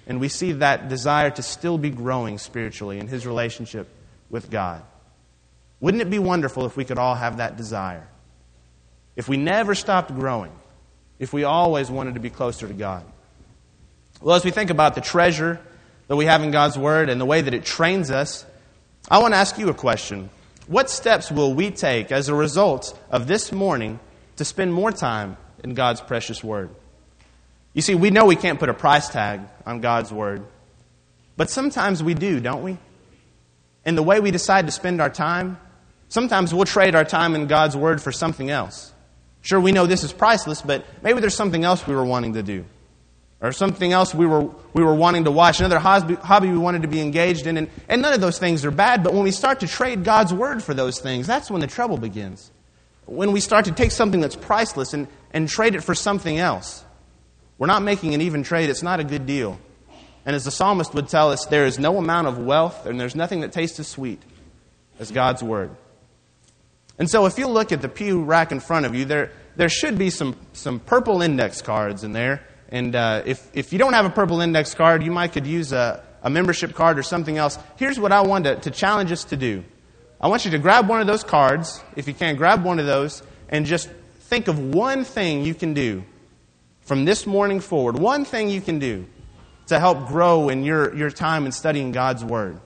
and 0.07 0.21
we 0.21 0.29
see 0.29 0.53
that 0.53 0.91
desire 0.91 1.31
to 1.31 1.43
still 1.43 1.79
be 1.79 1.89
growing 1.89 2.37
spiritually 2.37 2.99
in 2.99 3.09
his 3.09 3.27
relationship 3.27 3.89
with 4.29 4.51
God. 4.51 4.83
Wouldn't 5.81 6.03
it 6.03 6.11
be 6.11 6.19
wonderful 6.19 6.67
if 6.67 6.77
we 6.77 6.85
could 6.85 6.99
all 6.99 7.15
have 7.15 7.39
that 7.39 7.57
desire? 7.57 8.07
If 9.15 9.29
we 9.29 9.37
never 9.37 9.75
stopped 9.75 10.15
growing, 10.15 10.53
if 11.19 11.33
we 11.33 11.45
always 11.45 11.91
wanted 11.91 12.15
to 12.15 12.21
be 12.21 12.31
closer 12.31 12.67
to 12.69 12.75
God. 12.75 13.05
Well, 14.21 14.37
as 14.37 14.45
we 14.45 14.51
think 14.51 14.71
about 14.71 14.95
the 14.95 15.01
treasure 15.01 15.61
that 16.09 16.17
we 16.17 16.27
have 16.27 16.43
in 16.43 16.51
God's 16.51 16.79
Word 16.79 17.09
and 17.09 17.21
the 17.21 17.27
way 17.27 17.41
that 17.41 17.53
it 17.55 17.65
trains 17.65 18.11
us, 18.11 18.45
I 19.11 19.19
want 19.19 19.35
to 19.35 19.39
ask 19.39 19.59
you 19.59 19.69
a 19.69 19.75
question. 19.75 20.31
What 20.67 20.91
steps 20.91 21.31
will 21.31 21.55
we 21.55 21.71
take 21.71 22.11
as 22.11 22.29
a 22.29 22.35
result 22.35 22.99
of 23.11 23.27
this 23.27 23.53
morning 23.53 24.01
to 24.37 24.45
spend 24.45 24.73
more 24.73 24.91
time 24.91 25.37
in 25.63 25.75
God's 25.75 26.01
precious 26.01 26.43
Word? 26.43 26.71
You 27.73 27.83
see, 27.83 27.95
we 27.95 28.11
know 28.11 28.25
we 28.25 28.37
can't 28.37 28.59
put 28.59 28.69
a 28.69 28.75
price 28.75 29.09
tag 29.09 29.41
on 29.67 29.81
God's 29.81 30.11
Word, 30.11 30.45
but 31.37 31.51
sometimes 31.51 32.03
we 32.03 32.15
do, 32.15 32.41
don't 32.41 32.63
we? 32.63 32.79
And 33.85 33.97
the 33.97 34.03
way 34.03 34.19
we 34.19 34.31
decide 34.31 34.67
to 34.67 34.73
spend 34.73 35.01
our 35.01 35.11
time 35.11 35.59
Sometimes 36.09 36.55
we'll 36.55 36.65
trade 36.65 36.95
our 36.95 37.05
time 37.05 37.35
in 37.35 37.47
God's 37.47 37.77
Word 37.77 38.01
for 38.01 38.13
something 38.13 38.51
else. 38.51 38.93
Sure, 39.43 39.61
we 39.61 39.73
know 39.73 39.87
this 39.87 40.05
is 40.05 40.13
priceless, 40.13 40.63
but 40.63 40.85
maybe 41.03 41.21
there's 41.21 41.35
something 41.35 41.65
else 41.65 41.87
we 41.87 41.95
were 41.95 42.05
wanting 42.05 42.35
to 42.35 42.43
do. 42.43 42.65
Or 43.41 43.53
something 43.53 43.93
else 43.93 44.15
we 44.15 44.27
were, 44.27 44.51
we 44.73 44.83
were 44.83 44.95
wanting 44.95 45.25
to 45.25 45.31
watch, 45.31 45.61
another 45.61 45.79
hobby 45.79 46.51
we 46.51 46.59
wanted 46.59 46.83
to 46.83 46.89
be 46.89 47.01
engaged 47.01 47.47
in. 47.47 47.57
And, 47.57 47.71
and 47.89 48.03
none 48.03 48.13
of 48.13 48.21
those 48.21 48.39
things 48.39 48.65
are 48.65 48.71
bad, 48.71 49.05
but 49.05 49.13
when 49.13 49.25
we 49.25 49.31
start 49.31 49.61
to 49.61 49.69
trade 49.69 50.05
God's 50.05 50.33
Word 50.33 50.63
for 50.63 50.75
those 50.75 51.01
things, 51.01 51.27
that's 51.27 51.51
when 51.51 51.61
the 51.61 51.67
trouble 51.67 51.99
begins. 51.99 52.51
When 53.05 53.33
we 53.33 53.41
start 53.41 53.67
to 53.67 53.73
take 53.73 53.91
something 53.93 54.21
that's 54.21 54.37
priceless 54.37 54.95
and, 54.95 55.07
and 55.33 55.49
trade 55.49 55.75
it 55.75 55.83
for 55.83 55.95
something 55.95 56.39
else. 56.39 56.85
We're 57.59 57.69
not 57.69 57.83
making 57.83 58.15
an 58.15 58.21
even 58.21 58.43
trade, 58.43 58.69
it's 58.69 58.83
not 58.83 59.01
a 59.01 59.05
good 59.05 59.27
deal. 59.27 59.59
And 60.25 60.35
as 60.35 60.45
the 60.45 60.51
psalmist 60.51 60.93
would 60.95 61.09
tell 61.09 61.31
us, 61.31 61.47
there 61.47 61.67
is 61.67 61.79
no 61.79 61.99
amount 61.99 62.27
of 62.27 62.39
wealth 62.39 62.85
and 62.85 62.99
there's 62.99 63.15
nothing 63.15 63.43
that 63.43 63.53
tastes 63.53 63.79
as 63.79 63.87
sweet 63.87 64.21
as 64.99 65.13
God's 65.13 65.43
Word. 65.43 65.71
And 66.99 67.11
so 67.11 67.27
if 67.27 67.39
you 67.39 67.47
look 67.47 67.73
at 67.73 67.83
the 67.83 67.89
pew 67.89 68.23
rack 68.23 68.53
in 68.53 68.61
front 68.61 68.87
of 68.87 68.95
you, 68.95 69.05
there, 69.05 69.33
there 69.57 69.69
should 69.69 69.99
be 69.99 70.11
some, 70.11 70.37
some 70.53 70.81
purple 70.81 71.23
index 71.23 71.61
cards 71.63 72.05
in 72.05 72.13
there. 72.13 72.43
And 72.69 72.97
uh, 72.97 73.23
if, 73.27 73.49
if 73.55 73.73
you 73.73 73.79
don't 73.79 73.93
have 73.93 74.07
a 74.07 74.11
purple 74.11 74.41
index 74.41 74.75
card, 74.75 75.03
you 75.03 75.11
might 75.11 75.33
could 75.33 75.47
use 75.47 75.73
a, 75.73 76.03
a 76.23 76.31
membership 76.31 76.75
card 76.75 76.99
or 76.99 77.03
something 77.03 77.39
else. 77.39 77.59
Here's 77.77 78.01
what 78.01 78.13
I 78.13 78.23
want 78.23 78.45
to, 78.45 78.57
to 78.57 78.71
challenge 78.71 79.13
us 79.13 79.25
to 79.25 79.37
do. 79.37 79.65
I 80.21 80.29
want 80.29 80.45
you 80.47 80.51
to 80.53 80.59
grab 80.59 80.89
one 80.89 81.01
of 81.01 81.07
those 81.07 81.23
cards, 81.23 81.83
if 81.95 82.09
you 82.09 82.15
can, 82.15 82.37
grab 82.37 82.65
one 82.65 82.79
of 82.79 82.87
those, 82.87 83.23
and 83.49 83.67
just 83.67 83.91
think 84.21 84.49
of 84.49 84.59
one 84.59 85.05
thing 85.05 85.45
you 85.45 85.55
can 85.55 85.75
do 85.75 86.03
from 86.81 87.05
this 87.05 87.27
morning 87.27 87.61
forward. 87.61 87.99
One 87.99 88.25
thing 88.25 88.49
you 88.49 88.61
can 88.61 88.79
do 88.79 89.07
to 89.67 89.79
help 89.79 90.09
grow 90.09 90.49
in 90.49 90.65
your, 90.65 90.95
your 90.97 91.11
time 91.11 91.45
in 91.45 91.53
studying 91.53 91.93
God's 91.93 92.25
Word. 92.25 92.61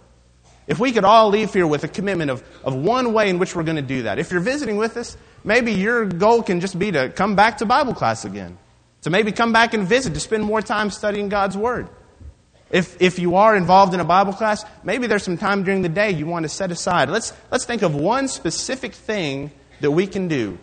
If 0.71 0.79
we 0.79 0.93
could 0.93 1.05
all 1.05 1.31
leave 1.31 1.53
here 1.53 1.67
with 1.67 1.83
a 1.83 1.89
commitment 1.89 2.31
of, 2.31 2.45
of 2.63 2.77
one 2.77 3.13
way 3.13 3.29
in 3.29 3.41
which 3.41 3.57
we're 3.57 3.65
going 3.65 3.75
to 3.75 3.83
do 3.83 4.03
that. 4.03 4.21
If 4.21 4.31
you're 4.31 4.39
visiting 4.39 4.77
with 4.77 4.97
us, 4.97 5.17
maybe 5.43 5.73
your 5.73 6.05
goal 6.05 6.45
can 6.45 6.61
just 6.61 6.79
be 6.79 6.93
to 6.93 7.09
come 7.09 7.35
back 7.35 7.59
to 7.59 7.67
Bible 7.67 7.93
class 7.93 8.25
again. 8.25 8.57
To 9.03 9.11
maybe 9.11 9.33
come 9.33 9.53
back 9.53 9.75
and 9.75 9.85
visit, 9.85 10.15
to 10.15 10.21
spend 10.21 10.45
more 10.45 10.63
time 10.63 10.91
studying 10.91 11.29
God's 11.29 11.57
Word. 11.57 11.89
If, 12.71 13.03
if 13.03 13.19
you 13.19 13.35
are 13.35 13.57
involved 13.57 13.95
in 13.95 14.01
a 14.01 14.05
Bible 14.05 14.33
class, 14.33 14.65
maybe 14.85 15.09
there's 15.09 15.25
some 15.25 15.39
time 15.39 15.65
during 15.65 15.83
the 15.83 15.89
day 15.89 16.13
you 16.13 16.27
want 16.27 16.45
to 16.45 16.49
set 16.49 16.71
aside. 16.71 17.09
Let's, 17.09 17.33
let's 17.51 17.65
think 17.65 17.83
of 17.83 17.97
one 17.97 18.29
specific 18.29 18.95
thing 18.95 19.51
that 19.81 19.91
we 19.91 20.07
can 20.07 20.29
do 20.29 20.57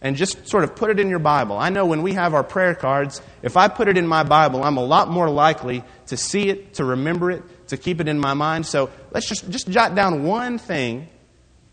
and 0.00 0.14
just 0.14 0.46
sort 0.46 0.62
of 0.62 0.76
put 0.76 0.90
it 0.90 1.00
in 1.00 1.08
your 1.08 1.18
Bible. 1.18 1.58
I 1.58 1.70
know 1.70 1.84
when 1.84 2.02
we 2.02 2.12
have 2.12 2.32
our 2.32 2.44
prayer 2.44 2.76
cards, 2.76 3.20
if 3.42 3.56
I 3.56 3.66
put 3.66 3.88
it 3.88 3.98
in 3.98 4.06
my 4.06 4.22
Bible, 4.22 4.62
I'm 4.62 4.76
a 4.76 4.84
lot 4.84 5.08
more 5.08 5.28
likely 5.28 5.82
to 6.06 6.16
see 6.16 6.48
it, 6.48 6.74
to 6.74 6.84
remember 6.84 7.32
it, 7.32 7.42
to 7.68 7.76
keep 7.76 8.00
it 8.00 8.08
in 8.08 8.18
my 8.18 8.34
mind. 8.34 8.66
So 8.66 8.90
let's 9.12 9.28
just, 9.28 9.48
just 9.50 9.68
jot 9.68 9.94
down 9.94 10.24
one 10.24 10.58
thing 10.58 11.08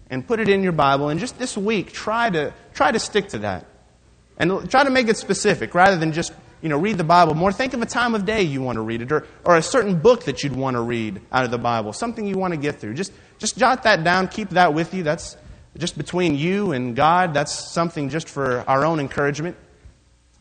and 0.10 0.26
put 0.26 0.40
it 0.40 0.50
in 0.50 0.64
your 0.64 0.72
Bible. 0.72 1.10
And 1.10 1.20
just 1.20 1.38
this 1.38 1.58
week, 1.58 1.92
try 1.92 2.30
to, 2.30 2.54
try 2.74 2.92
to 2.92 3.00
stick 3.00 3.30
to 3.30 3.40
that. 3.40 3.66
And 4.38 4.70
try 4.70 4.84
to 4.84 4.90
make 4.90 5.08
it 5.08 5.18
specific 5.18 5.76
rather 5.76 5.98
than 5.98 6.14
just 6.14 6.34
you 6.62 6.70
know, 6.70 6.78
read 6.78 6.98
the 6.98 7.04
Bible 7.04 7.36
more. 7.36 7.52
Think 7.52 7.74
of 7.74 7.82
a 7.82 7.86
time 7.86 8.16
of 8.16 8.26
day 8.26 8.42
you 8.42 8.62
want 8.62 8.76
to 8.76 8.82
read 8.82 9.02
it 9.02 9.12
or, 9.12 9.26
or 9.46 9.56
a 9.56 9.62
certain 9.62 10.00
book 10.00 10.26
that 10.26 10.44
you'd 10.44 10.56
want 10.56 10.76
to 10.76 10.82
read 10.82 11.22
out 11.32 11.46
of 11.46 11.52
the 11.52 11.58
Bible, 11.58 11.94
something 11.94 12.26
you 12.26 12.38
want 12.38 12.54
to 12.54 12.60
get 12.60 12.80
through. 12.80 12.96
Just, 12.96 13.14
just 13.38 13.58
jot 13.58 13.84
that 13.84 14.04
down, 14.04 14.28
keep 14.28 14.50
that 14.50 14.74
with 14.74 14.94
you. 14.94 15.04
That's 15.04 15.38
just 15.78 15.98
between 15.98 16.36
you 16.36 16.72
and 16.72 16.96
God. 16.96 17.34
That's 17.34 17.54
something 17.54 18.10
just 18.10 18.28
for 18.28 18.64
our 18.68 18.86
own 18.86 19.00
encouragement. 19.00 19.56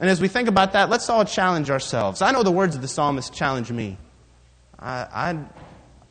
And 0.00 0.08
as 0.08 0.20
we 0.20 0.28
think 0.28 0.48
about 0.48 0.72
that, 0.72 0.90
let's 0.90 1.08
all 1.08 1.24
challenge 1.24 1.70
ourselves. 1.70 2.22
I 2.22 2.30
know 2.32 2.42
the 2.42 2.52
words 2.52 2.74
of 2.76 2.82
the 2.82 2.88
psalmist 2.88 3.32
challenge 3.32 3.70
me. 3.70 3.98
I, 4.78 5.36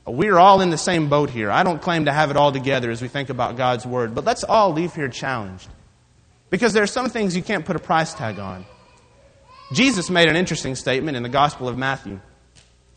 I, 0.05 0.11
we're 0.11 0.37
all 0.37 0.61
in 0.61 0.69
the 0.69 0.77
same 0.77 1.09
boat 1.09 1.29
here. 1.29 1.51
I 1.51 1.63
don't 1.63 1.81
claim 1.81 2.05
to 2.05 2.13
have 2.13 2.31
it 2.31 2.37
all 2.37 2.51
together 2.51 2.91
as 2.91 3.01
we 3.01 3.07
think 3.07 3.29
about 3.29 3.57
God's 3.57 3.85
Word, 3.85 4.13
but 4.13 4.25
let's 4.25 4.43
all 4.43 4.73
leave 4.73 4.93
here 4.93 5.09
challenged. 5.09 5.69
Because 6.49 6.73
there 6.73 6.83
are 6.83 6.87
some 6.87 7.09
things 7.09 7.35
you 7.35 7.43
can't 7.43 7.65
put 7.65 7.75
a 7.75 7.79
price 7.79 8.13
tag 8.13 8.39
on. 8.39 8.65
Jesus 9.73 10.09
made 10.09 10.29
an 10.29 10.35
interesting 10.35 10.75
statement 10.75 11.17
in 11.17 11.23
the 11.23 11.29
Gospel 11.29 11.67
of 11.67 11.77
Matthew. 11.77 12.19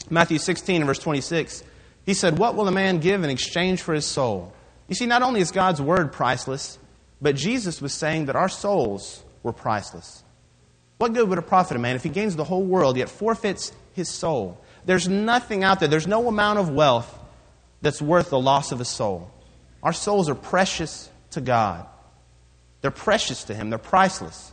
Matthew 0.09 0.39
16, 0.39 0.85
verse 0.85 0.99
26. 0.99 1.65
He 2.07 2.15
said, 2.15 2.39
What 2.39 2.55
will 2.55 2.69
a 2.69 2.73
man 2.73 2.99
give 2.99 3.23
in 3.25 3.31
exchange 3.31 3.83
for 3.83 3.93
his 3.93 4.07
soul? 4.07 4.53
You 4.89 4.95
see, 4.95 5.07
not 5.07 5.23
only 5.23 5.41
is 5.41 5.51
God's 5.51 5.81
Word 5.81 6.13
priceless, 6.13 6.79
but 7.21 7.37
Jesus 7.37 7.83
was 7.83 7.93
saying 7.93 8.27
that 8.27 8.37
our 8.37 8.49
souls 8.49 9.23
were 9.43 9.53
priceless. 9.53 10.25
What 10.99 11.13
good 11.13 11.29
would 11.29 11.39
it 11.39 11.47
profit 11.47 11.77
a 11.77 11.81
man 11.81 11.97
if 11.97 12.03
he 12.03 12.09
gains 12.09 12.37
the 12.37 12.45
whole 12.45 12.63
world 12.63 12.97
yet 12.97 13.09
forfeits 13.09 13.73
his 13.95 14.09
soul? 14.09 14.61
There's 14.85 15.09
nothing 15.09 15.65
out 15.65 15.81
there, 15.81 15.89
there's 15.89 16.07
no 16.07 16.29
amount 16.29 16.59
of 16.59 16.71
wealth 16.71 17.19
that's 17.83 18.01
worth 18.01 18.31
the 18.31 18.39
loss 18.39 18.73
of 18.73 18.81
a 18.81 18.85
soul. 18.85 19.31
Our 19.83 19.93
souls 19.93 20.29
are 20.29 20.35
precious 20.35 21.09
to 21.31 21.41
God. 21.41 21.87
They're 22.81 22.91
precious 22.91 23.45
to 23.45 23.55
Him, 23.55 23.71
they're 23.71 23.79
priceless. 23.79 24.53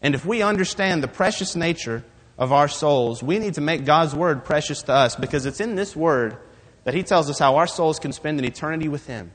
And 0.00 0.14
if 0.14 0.26
we 0.26 0.42
understand 0.42 1.02
the 1.02 1.08
precious 1.08 1.54
nature 1.54 2.04
of 2.36 2.52
our 2.52 2.68
souls, 2.68 3.22
we 3.22 3.38
need 3.38 3.54
to 3.54 3.60
make 3.60 3.84
God's 3.84 4.14
Word 4.14 4.44
precious 4.44 4.82
to 4.84 4.92
us 4.92 5.14
because 5.16 5.46
it's 5.46 5.60
in 5.60 5.76
this 5.76 5.94
Word 5.94 6.36
that 6.84 6.94
He 6.94 7.02
tells 7.04 7.30
us 7.30 7.38
how 7.38 7.56
our 7.56 7.68
souls 7.68 7.98
can 7.98 8.12
spend 8.12 8.38
an 8.38 8.44
eternity 8.44 8.88
with 8.88 9.06
Him. 9.06 9.30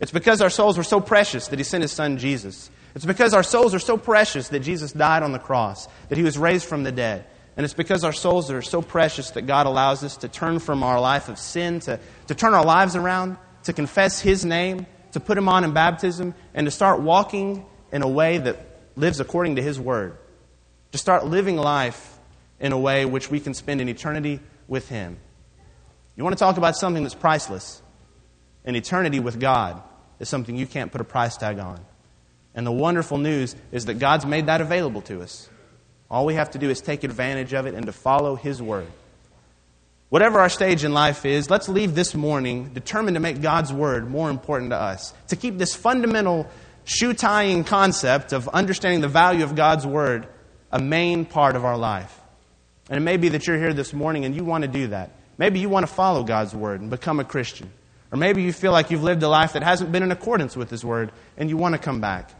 It's 0.00 0.12
because 0.12 0.40
our 0.40 0.50
souls 0.50 0.76
were 0.76 0.84
so 0.84 1.00
precious 1.00 1.48
that 1.48 1.58
He 1.58 1.64
sent 1.64 1.82
His 1.82 1.92
Son 1.92 2.18
Jesus. 2.18 2.70
It's 2.94 3.04
because 3.04 3.34
our 3.34 3.42
souls 3.42 3.74
are 3.74 3.80
so 3.80 3.96
precious 3.96 4.48
that 4.48 4.60
Jesus 4.60 4.92
died 4.92 5.22
on 5.22 5.32
the 5.32 5.38
cross, 5.38 5.86
that 6.08 6.18
He 6.18 6.24
was 6.24 6.36
raised 6.36 6.66
from 6.66 6.82
the 6.82 6.92
dead. 6.92 7.24
And 7.58 7.64
it's 7.64 7.74
because 7.74 8.04
our 8.04 8.12
souls 8.12 8.52
are 8.52 8.62
so 8.62 8.80
precious 8.80 9.32
that 9.32 9.42
God 9.42 9.66
allows 9.66 10.04
us 10.04 10.18
to 10.18 10.28
turn 10.28 10.60
from 10.60 10.84
our 10.84 11.00
life 11.00 11.28
of 11.28 11.40
sin, 11.40 11.80
to, 11.80 11.98
to 12.28 12.34
turn 12.36 12.54
our 12.54 12.64
lives 12.64 12.94
around, 12.94 13.36
to 13.64 13.72
confess 13.72 14.20
His 14.20 14.44
name, 14.44 14.86
to 15.10 15.18
put 15.18 15.36
Him 15.36 15.48
on 15.48 15.64
in 15.64 15.72
baptism, 15.72 16.36
and 16.54 16.68
to 16.68 16.70
start 16.70 17.00
walking 17.00 17.66
in 17.90 18.02
a 18.02 18.08
way 18.08 18.38
that 18.38 18.64
lives 18.94 19.18
according 19.18 19.56
to 19.56 19.62
His 19.62 19.78
Word. 19.80 20.16
To 20.92 20.98
start 20.98 21.26
living 21.26 21.56
life 21.56 22.16
in 22.60 22.70
a 22.70 22.78
way 22.78 23.04
which 23.04 23.28
we 23.28 23.40
can 23.40 23.54
spend 23.54 23.80
an 23.80 23.88
eternity 23.88 24.38
with 24.68 24.88
Him. 24.88 25.18
You 26.14 26.22
want 26.22 26.38
to 26.38 26.40
talk 26.40 26.58
about 26.58 26.76
something 26.76 27.02
that's 27.02 27.16
priceless? 27.16 27.82
An 28.64 28.76
eternity 28.76 29.18
with 29.18 29.40
God 29.40 29.82
is 30.20 30.28
something 30.28 30.56
you 30.56 30.66
can't 30.68 30.92
put 30.92 31.00
a 31.00 31.04
price 31.04 31.36
tag 31.36 31.58
on. 31.58 31.80
And 32.54 32.64
the 32.64 32.70
wonderful 32.70 33.18
news 33.18 33.56
is 33.72 33.86
that 33.86 33.94
God's 33.94 34.26
made 34.26 34.46
that 34.46 34.60
available 34.60 35.02
to 35.02 35.22
us. 35.22 35.48
All 36.10 36.24
we 36.24 36.34
have 36.34 36.52
to 36.52 36.58
do 36.58 36.70
is 36.70 36.80
take 36.80 37.04
advantage 37.04 37.52
of 37.52 37.66
it 37.66 37.74
and 37.74 37.86
to 37.86 37.92
follow 37.92 38.34
His 38.34 38.62
Word. 38.62 38.86
Whatever 40.08 40.40
our 40.40 40.48
stage 40.48 40.84
in 40.84 40.94
life 40.94 41.26
is, 41.26 41.50
let's 41.50 41.68
leave 41.68 41.94
this 41.94 42.14
morning 42.14 42.70
determined 42.72 43.16
to 43.16 43.20
make 43.20 43.42
God's 43.42 43.72
Word 43.72 44.08
more 44.08 44.30
important 44.30 44.70
to 44.70 44.76
us. 44.76 45.12
To 45.28 45.36
keep 45.36 45.58
this 45.58 45.74
fundamental 45.74 46.48
shoe 46.84 47.12
tying 47.12 47.64
concept 47.64 48.32
of 48.32 48.48
understanding 48.48 49.02
the 49.02 49.08
value 49.08 49.44
of 49.44 49.54
God's 49.54 49.86
Word 49.86 50.26
a 50.72 50.80
main 50.80 51.26
part 51.26 51.56
of 51.56 51.64
our 51.64 51.76
life. 51.76 52.18
And 52.88 52.96
it 52.96 53.00
may 53.00 53.18
be 53.18 53.28
that 53.30 53.46
you're 53.46 53.58
here 53.58 53.74
this 53.74 53.92
morning 53.92 54.24
and 54.24 54.34
you 54.34 54.44
want 54.44 54.62
to 54.62 54.68
do 54.68 54.88
that. 54.88 55.10
Maybe 55.36 55.60
you 55.60 55.68
want 55.68 55.86
to 55.86 55.92
follow 55.92 56.24
God's 56.24 56.54
Word 56.54 56.80
and 56.80 56.88
become 56.88 57.20
a 57.20 57.24
Christian. 57.24 57.70
Or 58.10 58.16
maybe 58.16 58.42
you 58.42 58.54
feel 58.54 58.72
like 58.72 58.90
you've 58.90 59.02
lived 59.02 59.22
a 59.22 59.28
life 59.28 59.52
that 59.52 59.62
hasn't 59.62 59.92
been 59.92 60.02
in 60.02 60.10
accordance 60.10 60.56
with 60.56 60.70
His 60.70 60.82
Word 60.82 61.12
and 61.36 61.50
you 61.50 61.58
want 61.58 61.74
to 61.74 61.78
come 61.78 62.00
back. 62.00 62.30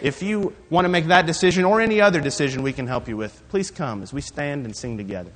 If 0.00 0.22
you 0.22 0.54
want 0.70 0.84
to 0.84 0.88
make 0.88 1.06
that 1.06 1.26
decision 1.26 1.64
or 1.64 1.80
any 1.80 2.00
other 2.00 2.20
decision 2.20 2.62
we 2.62 2.72
can 2.72 2.86
help 2.86 3.08
you 3.08 3.16
with, 3.16 3.42
please 3.48 3.70
come 3.70 4.02
as 4.02 4.12
we 4.12 4.20
stand 4.20 4.64
and 4.64 4.74
sing 4.74 4.96
together. 4.96 5.32